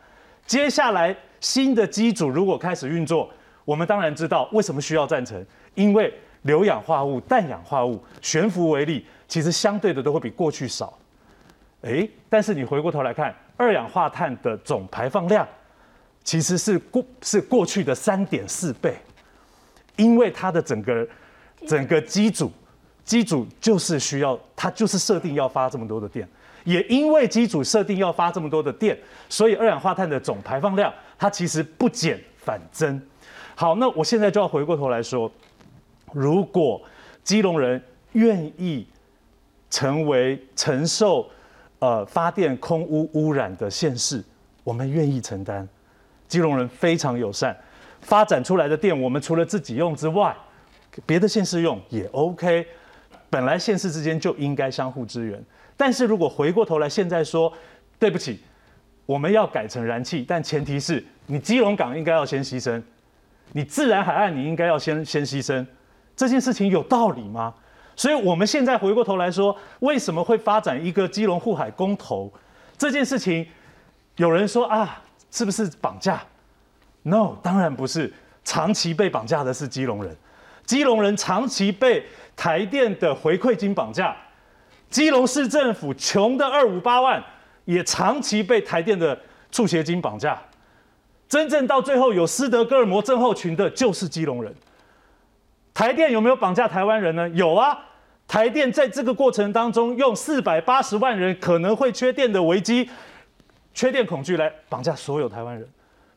[0.45, 3.27] 接下来新的机组如果开始运作，
[3.65, 5.43] 我们当然知道为什么需要赞成，
[5.73, 6.13] 因为。
[6.43, 10.97] 硫氧化物、氮氧化物悬浮微粒，其实相对的都会比过去少。
[11.81, 15.47] 诶，但是你回过头来看，二氧化碳的总排放量
[16.23, 18.95] 其实是过是过去的三点四倍，
[19.95, 21.07] 因为它的整个
[21.67, 22.51] 整个机组
[23.03, 26.27] 机组就是需要它就是设定要发这么多的电，
[26.63, 28.97] 也因为机组设定要发这么多的电，
[29.29, 33.01] 所以二氧化碳的总排放量它其实不减反增。
[33.55, 35.31] 好，那我现在就要回过头来说。
[36.13, 36.81] 如果
[37.23, 37.81] 基隆人
[38.13, 38.87] 愿意
[39.69, 41.29] 成为承受
[41.79, 44.23] 呃发电空污污染的县市，
[44.63, 45.67] 我们愿意承担。
[46.27, 47.55] 基隆人非常友善，
[48.01, 50.35] 发展出来的电，我们除了自己用之外，
[51.05, 52.65] 别的县市用也 OK。
[53.29, 55.41] 本来县市之间就应该相互支援，
[55.77, 57.51] 但是如果回过头来现在说，
[57.97, 58.41] 对不起，
[59.05, 62.81] 我们要改成燃气，但前提是你基隆港应该要先牺牲，
[63.53, 65.65] 你自然海岸你应该要先先牺牲。
[66.21, 67.51] 这件事情有道理吗？
[67.95, 72.31] 所以我们现在回过头来说，为什么会发展一个基隆护海公投？
[72.77, 73.43] 这件事情，
[74.17, 75.01] 有人说啊，
[75.31, 76.21] 是不是绑架
[77.01, 78.13] ？No，当然不是。
[78.43, 80.15] 长期被绑架的是基隆人，
[80.63, 82.05] 基隆人长期被
[82.35, 84.15] 台电的回馈金绑架，
[84.91, 87.23] 基隆市政府穷的二五八万，
[87.65, 89.19] 也长期被台电的
[89.49, 90.39] 助学金绑架。
[91.27, 94.53] 真正到最后有斯德哥尔摩症候群的，就是基隆人。
[95.73, 97.27] 台电有没有绑架台湾人呢？
[97.29, 97.77] 有啊，
[98.27, 102.89] 台电在这个过程当中，用四百八十万人可能会缺电的危机、
[103.73, 105.67] 缺电恐惧来绑架所有台湾人，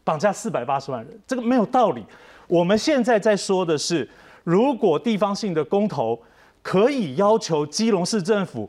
[0.02, 2.04] 绑架四百八十万人，这个没有道理。
[2.46, 4.08] 我们现在在说的是，
[4.42, 6.20] 如果地方性的公投
[6.60, 8.68] 可以要求基隆市政府，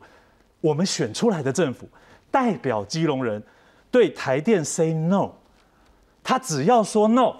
[0.60, 1.88] 我们选出来的政府
[2.30, 3.42] 代表基隆人
[3.90, 5.30] 对台电 say no，
[6.22, 7.34] 他只要说 no，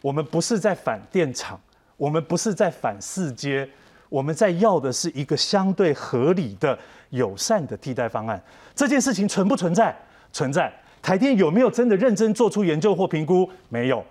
[0.00, 1.60] 我们不是在反电厂，
[1.96, 3.68] 我们不是在反四阶，
[4.08, 6.78] 我们在要的是一个相对合理的、
[7.10, 8.40] 友善的替代方案。
[8.74, 9.96] 这件事情存不存在？
[10.32, 10.72] 存在。
[11.02, 13.48] 台电有没有真的认真做出研究或评估？
[13.68, 14.04] 没有。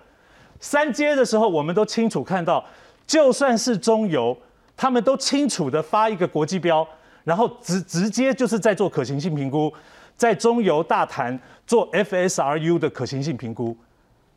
[0.58, 2.64] 三阶的时候，我们都清楚看到，
[3.06, 4.36] 就算是中油，
[4.76, 6.86] 他们都清楚的发一个国际标，
[7.24, 9.72] 然后直直接就是在做可行性评估，
[10.16, 13.76] 在中油大谈做 FSRU 的可行性评估。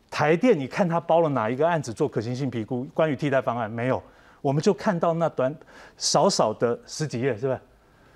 [0.10, 2.84] 台电，你看他包了哪一个案子做可行性评估？
[2.94, 4.02] 关于替代方案没有，
[4.42, 5.56] 我们就看到那短
[5.98, 7.60] 少少的十几页，是吧？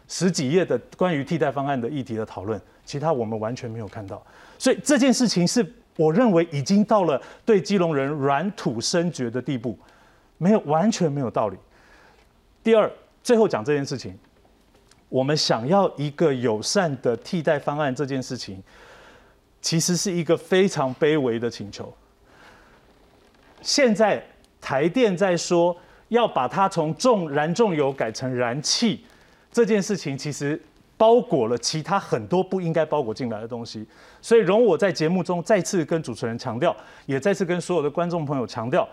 [0.07, 2.59] 十几页的关于替代方案的议题的讨论。
[2.85, 4.21] 其他我们完全没有看到，
[4.57, 5.65] 所以这件事情是
[5.95, 9.79] 我认为已经到了对基隆人软土生绝的地步，
[10.37, 11.57] 没有完全没有道理。
[12.61, 12.91] 第二，
[13.23, 14.19] 最后讲这件事情，
[15.07, 18.61] 我们想要一个友善的替代方案，这件事情
[19.64, 21.91] 其实是一个非常卑微的请求。
[23.64, 24.24] 现在
[24.61, 25.76] 台电在说
[26.09, 29.03] 要把它从重燃重油改成燃气，
[29.51, 30.61] 这件事情其实。
[30.95, 33.86] 包裹了其他很多不应该包裹进来的东西，
[34.22, 36.74] 所以容我在节目中再次跟主持人强调，
[37.07, 38.88] 也再次跟所有的观众朋友强调，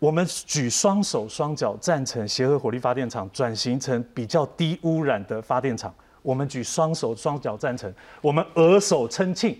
[0.00, 5.94] 我们举双手双脚赞成协和火力发电厂转型成比较低污染的发电厂，
[6.26, 9.56] 我们举双手双脚赞成，我们额手称庆，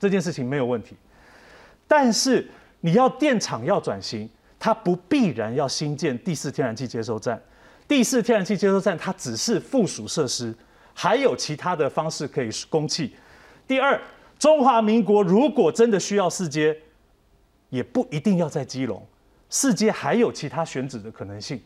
[0.00, 0.96] 这件事情没有问题。
[1.86, 2.48] 但是
[2.80, 4.26] 你要电厂要转型，
[4.58, 7.38] 它不必然要新建第四天然气接收站。
[7.86, 10.54] 第四天然气接收站，它只是附属设施，
[10.94, 13.14] 还有其他的方式可以供气。
[13.66, 14.00] 第二，
[14.38, 16.74] 中华民国如果真的需要四阶，
[17.68, 19.06] 也不一定要在基隆，
[19.50, 21.60] 四阶还有其他选址的可能性。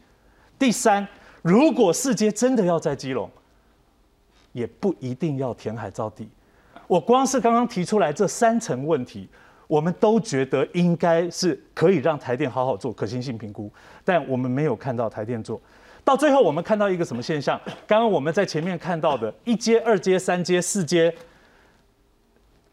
[0.59, 1.07] 第三，
[1.43, 3.31] 如果四阶真的要在基隆，
[4.53, 6.29] 也不一定要填海造地。
[6.87, 9.29] 我光是刚刚提出来这三层问题，
[9.67, 13.71] 我们都觉得应该是可以让台电好好做可行性评估，
[14.05, 15.61] 但我们没有看到台电做。
[16.05, 17.59] 到最后，我们看到一个什么现象？
[17.87, 21.15] 刚刚我们在前面看到的一阶、二阶、三阶、四阶，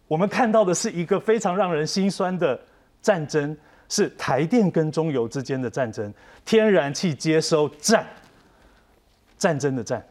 [0.08, 2.60] 我们看到的是一个非常让人心酸的
[3.02, 3.56] 战争，
[3.88, 6.12] 是台电跟中油之间的战争，
[6.44, 8.06] 天然气接收战，
[9.38, 10.04] 战争的战。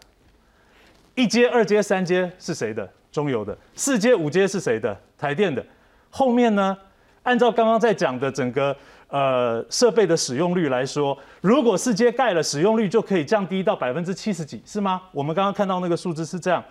[1.18, 2.88] 一阶、二阶、三阶是谁的？
[3.10, 3.56] 中油的。
[3.74, 4.96] 四阶、五阶是谁的？
[5.18, 5.64] 台电的。
[6.10, 6.76] 后面呢？
[7.24, 8.74] 按照刚刚在讲的整个。
[9.10, 15.00] 呃，设备的使用率来说，如果四阶盖了，使用率就可以降低到百分之七十几，是吗？
[15.12, 16.62] 我们刚刚看到那个数字是这样。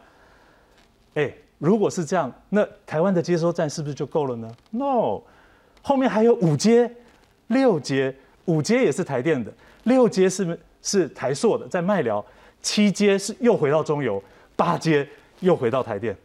[1.16, 5.24] 哎，如果是这样，那台湾的接收站是不是就够了呢？No，
[5.82, 6.92] 后面还有五阶、
[7.48, 9.52] 六阶，五阶也是台电的，
[9.86, 12.24] 六阶是是台硕的，在麦寮，
[12.62, 14.24] 七阶是又回到中油，
[14.58, 15.08] 八阶
[15.40, 16.18] 又回到台电。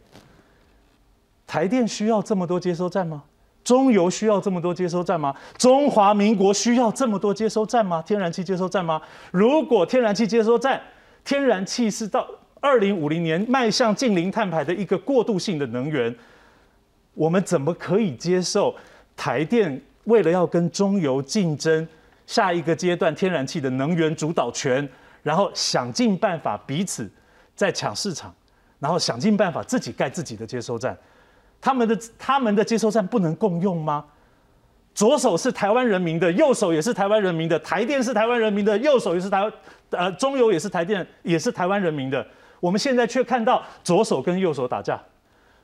[1.47, 3.23] 台电需要这么多接收站吗？
[3.63, 5.33] 中油需要这么多接收站吗？
[5.57, 8.03] 中华民国需要这么多接收站吗？
[8.05, 9.01] 天然气接收站吗？
[9.31, 10.81] 如果天然气接收站，
[11.23, 12.27] 天然气是到
[12.59, 16.13] 二零五零年迈向近零碳排的一个过渡性的能源，
[17.13, 18.75] 我们怎么可以接受
[19.15, 21.87] 台电为了要跟中油竞争
[22.27, 24.85] 下一个阶段天然气的能源主导权，
[25.21, 27.09] 然后想尽办法彼此
[27.55, 28.33] 在抢市场，
[28.79, 30.97] 然后想尽办法自己盖自己的接收站？
[31.61, 34.05] 他们的他们的接收站不能共用吗？
[34.93, 37.57] 左手是台湾人民的，右手也是台湾人民的。
[37.61, 39.51] 台电是台湾人民的，右手也是台，
[39.89, 42.25] 呃，中油也是台电，也是台湾人民的。
[42.59, 45.01] 我们现在却看到左手跟右手打架，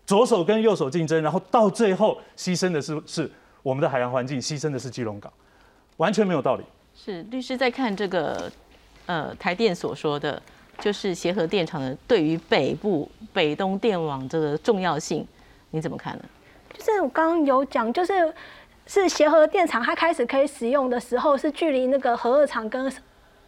[0.05, 3.31] 左手跟右手竞争，然后到最后牺牲的是是
[3.61, 5.31] 我们的海洋环境，牺牲的是基隆港，
[5.97, 6.63] 完全没有道理。
[6.95, 8.51] 是律师在看这个，
[9.05, 10.41] 呃，台电所说的，
[10.80, 15.25] 就是协和电厂的对于北部北东电网这个重要性。
[15.71, 16.23] 你怎么看呢？
[16.73, 18.34] 就是我刚刚有讲，就是
[18.88, 22.91] 是协和电厂它开始可以使用的时候，是距离那个核二厂跟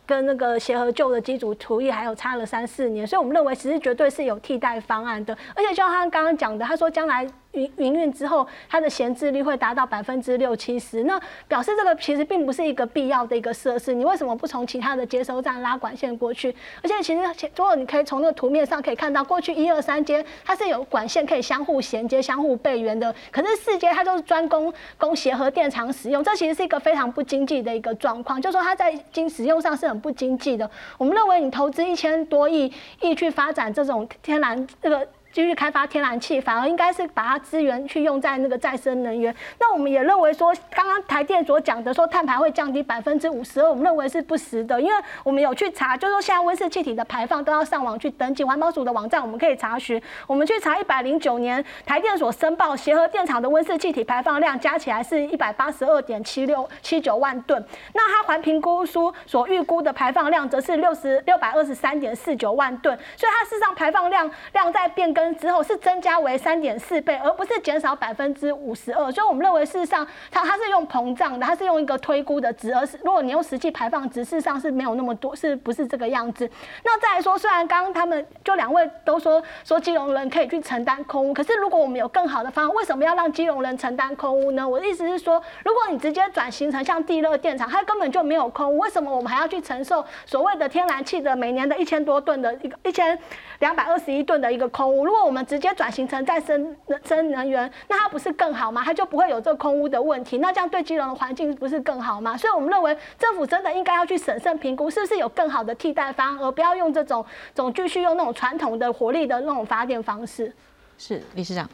[0.06, 7.28] 跟那个协和旧的机组图议还有差了三四年，所以我们认为其实绝对是有替代方案的，而且就像他刚刚讲的，他说将来。
[7.54, 13.94] 营营运之后，它的闲置率会达到百分之六七十，那表示这个其实并不是一个必要的一个设施。
[13.94, 16.56] 你为什么不从其他的接收站拉管线过去？
[16.82, 17.22] 而且其实，
[17.56, 30.70] 如果你可以从那个图面上可以看到，过去一二三阶它是有管线可以相互衔接、相互备援的，可是四阶它都是专供供协和电厂使用，这其实是一个非常不经济的一个状况，就是说它在经使用上是很不经济的。
[30.98, 32.72] 我们认为你投资一千多亿
[33.02, 35.06] 亿去发展这种天然这个。
[35.32, 39.34] 继续开发天然气，反而应该是把它资源去用在那个再生能源。
[39.60, 50.02] 那我们也认为说，刚刚台电所讲的说碳排会降低百分之五十二，我们认为是不实的，因为我们有去查，就是说现在温室气体的排放都要上网去登记，环保署的网站我们可以查询。
[50.28, 57.64] 我们去查一百零九年台电所申报协和电厂的温室气体排放量加起来是一百八十二点七六七九万吨，
[57.94, 69.12] 那它环评估书所预估的排放量则是六十六百二十三点四九万吨，所以它事实上排放量量在变更之后是增加为三点四倍，而不是减少百分之五十二。
[69.12, 76.50] 所以我们认为事实上它它是用膨胀的，它是用一个推估的值，而是如果你用实际排放值，事实上是没有那么多，是不是这个样子？
[76.84, 84.68] 那再来说，虽然刚刚他们就两位都说说金融人可以去承担空污，可是如果我们有更好的方案，为什么要让金融人承担空污呢？
[84.68, 93.18] 我的意思是说，如果你直接转型成像地热电厂，它根本就没有空污，为什么我们还要去承受所谓的天然气的每年的一千多吨的一个一千
[93.60, 95.11] 两百二十一吨的一个空污？
[95.12, 98.82] 如果我们直接转型成再生生能源，那它不是更好吗？
[98.82, 100.38] 它就不会有这空屋的问题。
[100.38, 102.38] 那这样对基隆的环境不是更好吗？
[102.38, 110.50] 所以我们认为政府真的应该要去审慎评估，是不是有更好的替代方案，而不要用这种总继续用那种传统的火力的那种发电方式。
[110.98, 111.70] 是理事长。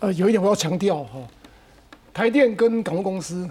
[0.00, 1.20] 呃，有一点我要强调哈，
[2.12, 3.48] 台电跟港务公司，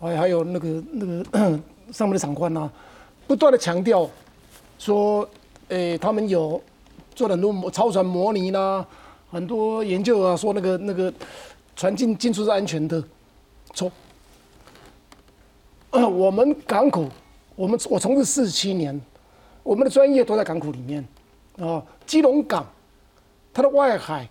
[0.00, 1.60] 还还有那个那个
[1.92, 2.70] 上面的长官呐、
[3.26, 4.08] 不断的强调
[4.78, 5.28] 说，
[5.68, 6.58] 诶、他们有
[7.18, 8.86] 做了很多模超船模拟啦，
[9.28, 11.12] 很多研究啊，说那个那个
[11.74, 13.02] 船进进出是安全的，
[13.74, 13.90] 错。
[15.90, 17.08] 我们港口，
[17.56, 19.00] 我们我从事四十七年，
[19.64, 21.04] 我们的专业都在港口里面
[21.58, 22.64] 啊，基隆港，
[23.52, 24.28] 它的外海。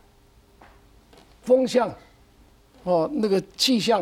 [1.41, 1.93] 风向，
[2.83, 4.01] 哦，那个气象，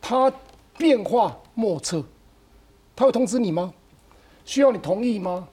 [0.00, 0.32] 它
[0.76, 2.02] 变化莫测，
[2.96, 3.72] 它会通知你吗？
[4.44, 5.46] 需要你同意吗？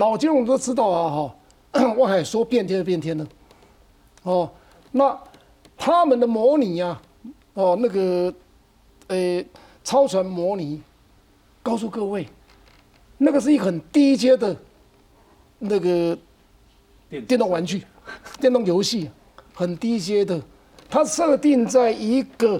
[0.00, 1.30] 老金融都知道啊，
[1.72, 3.26] 哈， 外海说变天就变天了，
[4.22, 4.50] 哦，
[4.90, 5.16] 那
[5.76, 6.98] 他们的模拟呀、
[7.52, 8.34] 哦，那个，
[9.08, 9.44] 呃，
[9.84, 10.80] 超船模拟，
[11.62, 12.26] 告诉各位，
[13.18, 14.56] 那个是一个很低阶的，
[15.58, 16.16] 那个
[17.28, 17.84] 电动玩具、
[18.40, 19.10] 电动游戏。
[19.52, 20.40] 很低阶的，
[20.88, 22.58] 它设定在一个，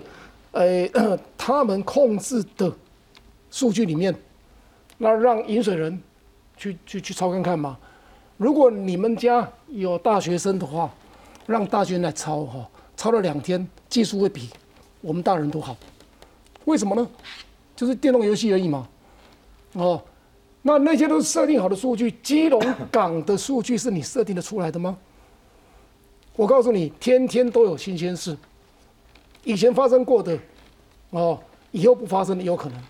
[0.52, 2.70] 呃， 他们控制的
[3.50, 4.14] 数据里面，
[4.98, 5.98] 那让饮水人
[6.60, 7.78] 去去去抄看看嘛。
[8.36, 10.90] 如果你们家有大学生的话，
[11.46, 14.50] 让大学生来抄哈，抄了两天，技术会比
[15.00, 15.74] 我们大人都好。
[16.66, 17.08] 为什么呢？
[17.74, 18.86] 就是电动游戏而已嘛。
[19.72, 20.02] 哦，
[20.60, 24.96] 那那些都是设定好的数据，基隆港的数据是你设定的出来的吗？
[26.36, 28.36] 我告诉你，天天都有新鲜事，
[29.44, 30.38] 以前发生过的，
[31.10, 31.38] 哦，
[31.70, 32.80] 以后不发生的有可能，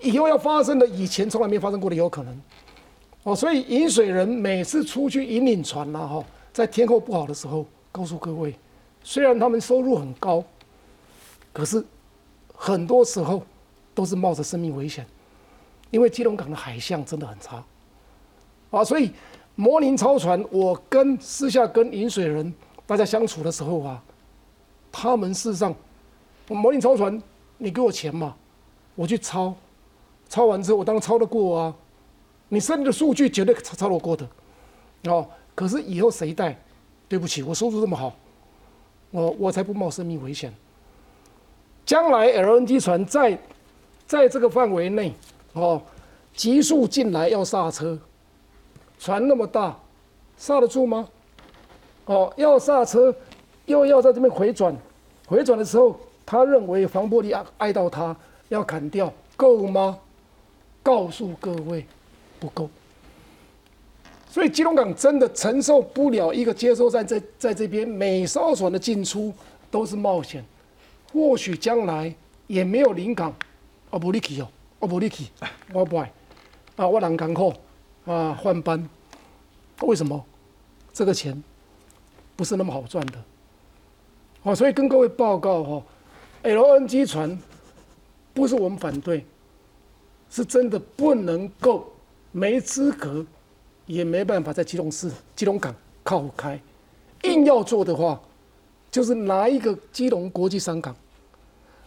[0.00, 2.42] 以后要发生的，以前从来没发生过的有可能，
[3.24, 8.54] 哦，所以引水人每次出去引领船呐，哈，在天候不好的时候，告诉各位，
[9.02, 10.42] 虽然他们收入很高，
[11.52, 11.84] 可是
[12.54, 13.42] 很多时候
[13.94, 15.06] 都是冒着生命危险，
[15.90, 17.64] 因为基隆港的海象真的很差，
[18.70, 19.12] 啊，所以
[19.54, 22.52] 模拟超船，我跟私下跟引水人。
[22.84, 24.02] 大家相处的时候啊，
[24.90, 25.74] 他们事实上，
[26.48, 27.22] 模拟超船，
[27.56, 28.36] 你给我钱嘛，
[28.96, 29.54] 我去抄，
[30.28, 31.74] 抄完之后我当然抄得过啊，
[32.52, 34.28] 你设定的数据绝对超超得过的，
[35.04, 36.54] 哦，可是以后谁带？
[37.08, 38.14] 对不起，我收入这么好，
[39.10, 40.52] 我我才不冒生命危险。
[41.86, 43.38] 将来 LNG 船在
[44.06, 45.14] 在这个范围内，
[45.54, 45.80] 哦，
[46.34, 47.98] 急速进来要刹车，
[48.98, 49.74] 船那么大，
[50.36, 51.08] 刹得住吗？
[52.04, 53.14] 哦，要刹车，
[53.64, 54.76] 又要在这边回转，
[55.26, 58.14] 回转的时候，他认为防波堤碍到他，
[58.50, 59.98] 要砍掉，够吗？
[60.82, 61.86] 告诉各位，
[62.42, 62.68] 不够。
[64.28, 69.32] 所以基隆港真的承受不了一个接收站在在这边，每艘船的进出
[69.70, 70.44] 都是冒险。
[71.12, 72.12] 或许将来
[72.46, 73.32] 也没有临港，
[73.90, 74.48] 哦不力去哦，
[74.80, 75.26] 哦不力去，
[75.72, 76.12] 我不爱，
[76.76, 77.54] 啊我人港口
[78.06, 78.88] 啊换班，
[79.82, 80.24] 为什么？
[80.92, 81.40] 这个钱。
[82.34, 83.22] 不是那么好赚的，
[84.42, 85.82] 哦，所以跟各位报告哈
[86.42, 87.38] ，LNG 船
[88.32, 89.24] 不是我们反对，
[90.30, 91.92] 是真的不能够
[92.32, 93.24] 没资格，
[93.86, 96.60] 也没办法在基隆市、基隆港靠开，
[97.22, 98.20] 硬要做的话，
[98.90, 100.96] 就是拿一个基隆国际商港，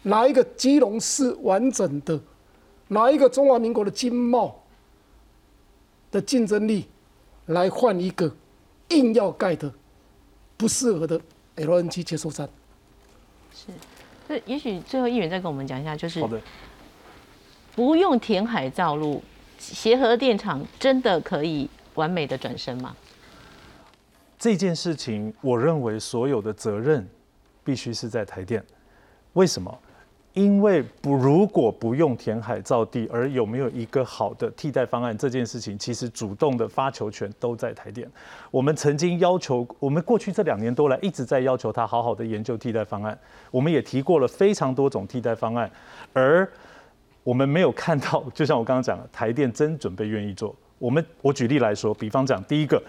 [0.04, 2.20] 拿一个基隆市完整的，
[2.88, 4.64] 拿一个中华民国的经贸
[6.12, 6.86] 的竞争力
[7.48, 8.34] 来换一个
[8.90, 9.74] 硬要盖的。
[10.58, 11.20] 不适合的
[11.58, 12.48] LNG 接收站
[13.54, 13.66] 是，
[14.30, 16.42] 那也许最后议员再跟我们讲一下，就是好的，
[17.76, 19.22] 不用填海造陆，
[19.58, 22.96] 协和电厂真的可以完美的转身吗？
[24.38, 27.08] 这件事情，我认为所有的责任
[27.64, 28.64] 必须是在台电。
[29.34, 29.76] 为什么？
[30.34, 38.06] 因为不如果不用填海造地，而有没有一个好的替代方案，这件事情其实主动的发球权都在台电。
[38.52, 43.18] 我们曾经要求，我们过去这两年多来一直在要求他好好的研究替代方案。
[43.50, 45.72] 我们也提过了非常多种替代方案，
[46.12, 46.46] 而
[47.26, 50.56] 我们没有看到，就像我刚刚讲，台电真准备愿意做。
[50.78, 52.80] 我们我举例来说，比方讲，第一个，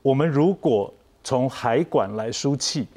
[0.00, 0.92] 我们如果
[1.22, 2.88] 从海管来输气。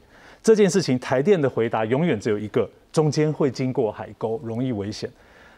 [0.41, 5.11] 这件事情，台电的回答永远只有一个：中间会经过海沟，容易危险。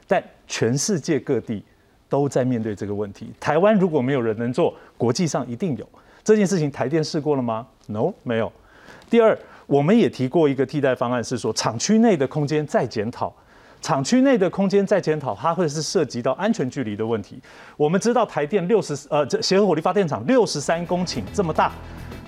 [0.08, 1.64] 但全世界各地
[2.10, 3.32] 都在面对这个问题。
[3.40, 5.88] 台湾如果没有人能做，国际上一定有。
[6.24, 8.52] 这件事情，台电试过了吗？No，没有。
[9.10, 9.38] 第二，
[9.68, 13.32] 我们也提过一个替代方案，是说厂区内的空间再检讨。
[13.82, 17.40] 厂区内的空间再检讨，它会是涉及到安全距离的问题。
[17.76, 21.72] 我们知道台电六十呃，这协和火力发电厂六十三公顷这么大，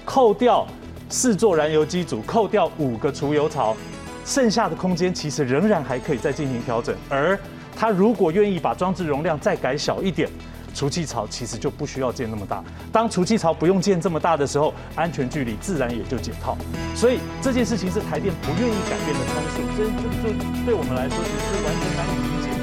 [0.06, 0.66] 扣掉。
[1.12, 3.76] 四座燃油机组，扣掉五个除油槽，
[4.24, 6.95] 剩下的空间其实仍然还可以再进行调整。
[7.10, 7.36] 而
[7.76, 10.30] 他如果愿意把装置容量再改小一点，
[10.74, 12.64] 除气槽其实就不需要建那么大。
[12.92, 16.58] 当除气槽不用建这么大的时候，安全距离自然也就解套。
[16.96, 22.29] 所以这件事情是台电不愿意改变的参数，这就就对我们来说，其实是完全难以。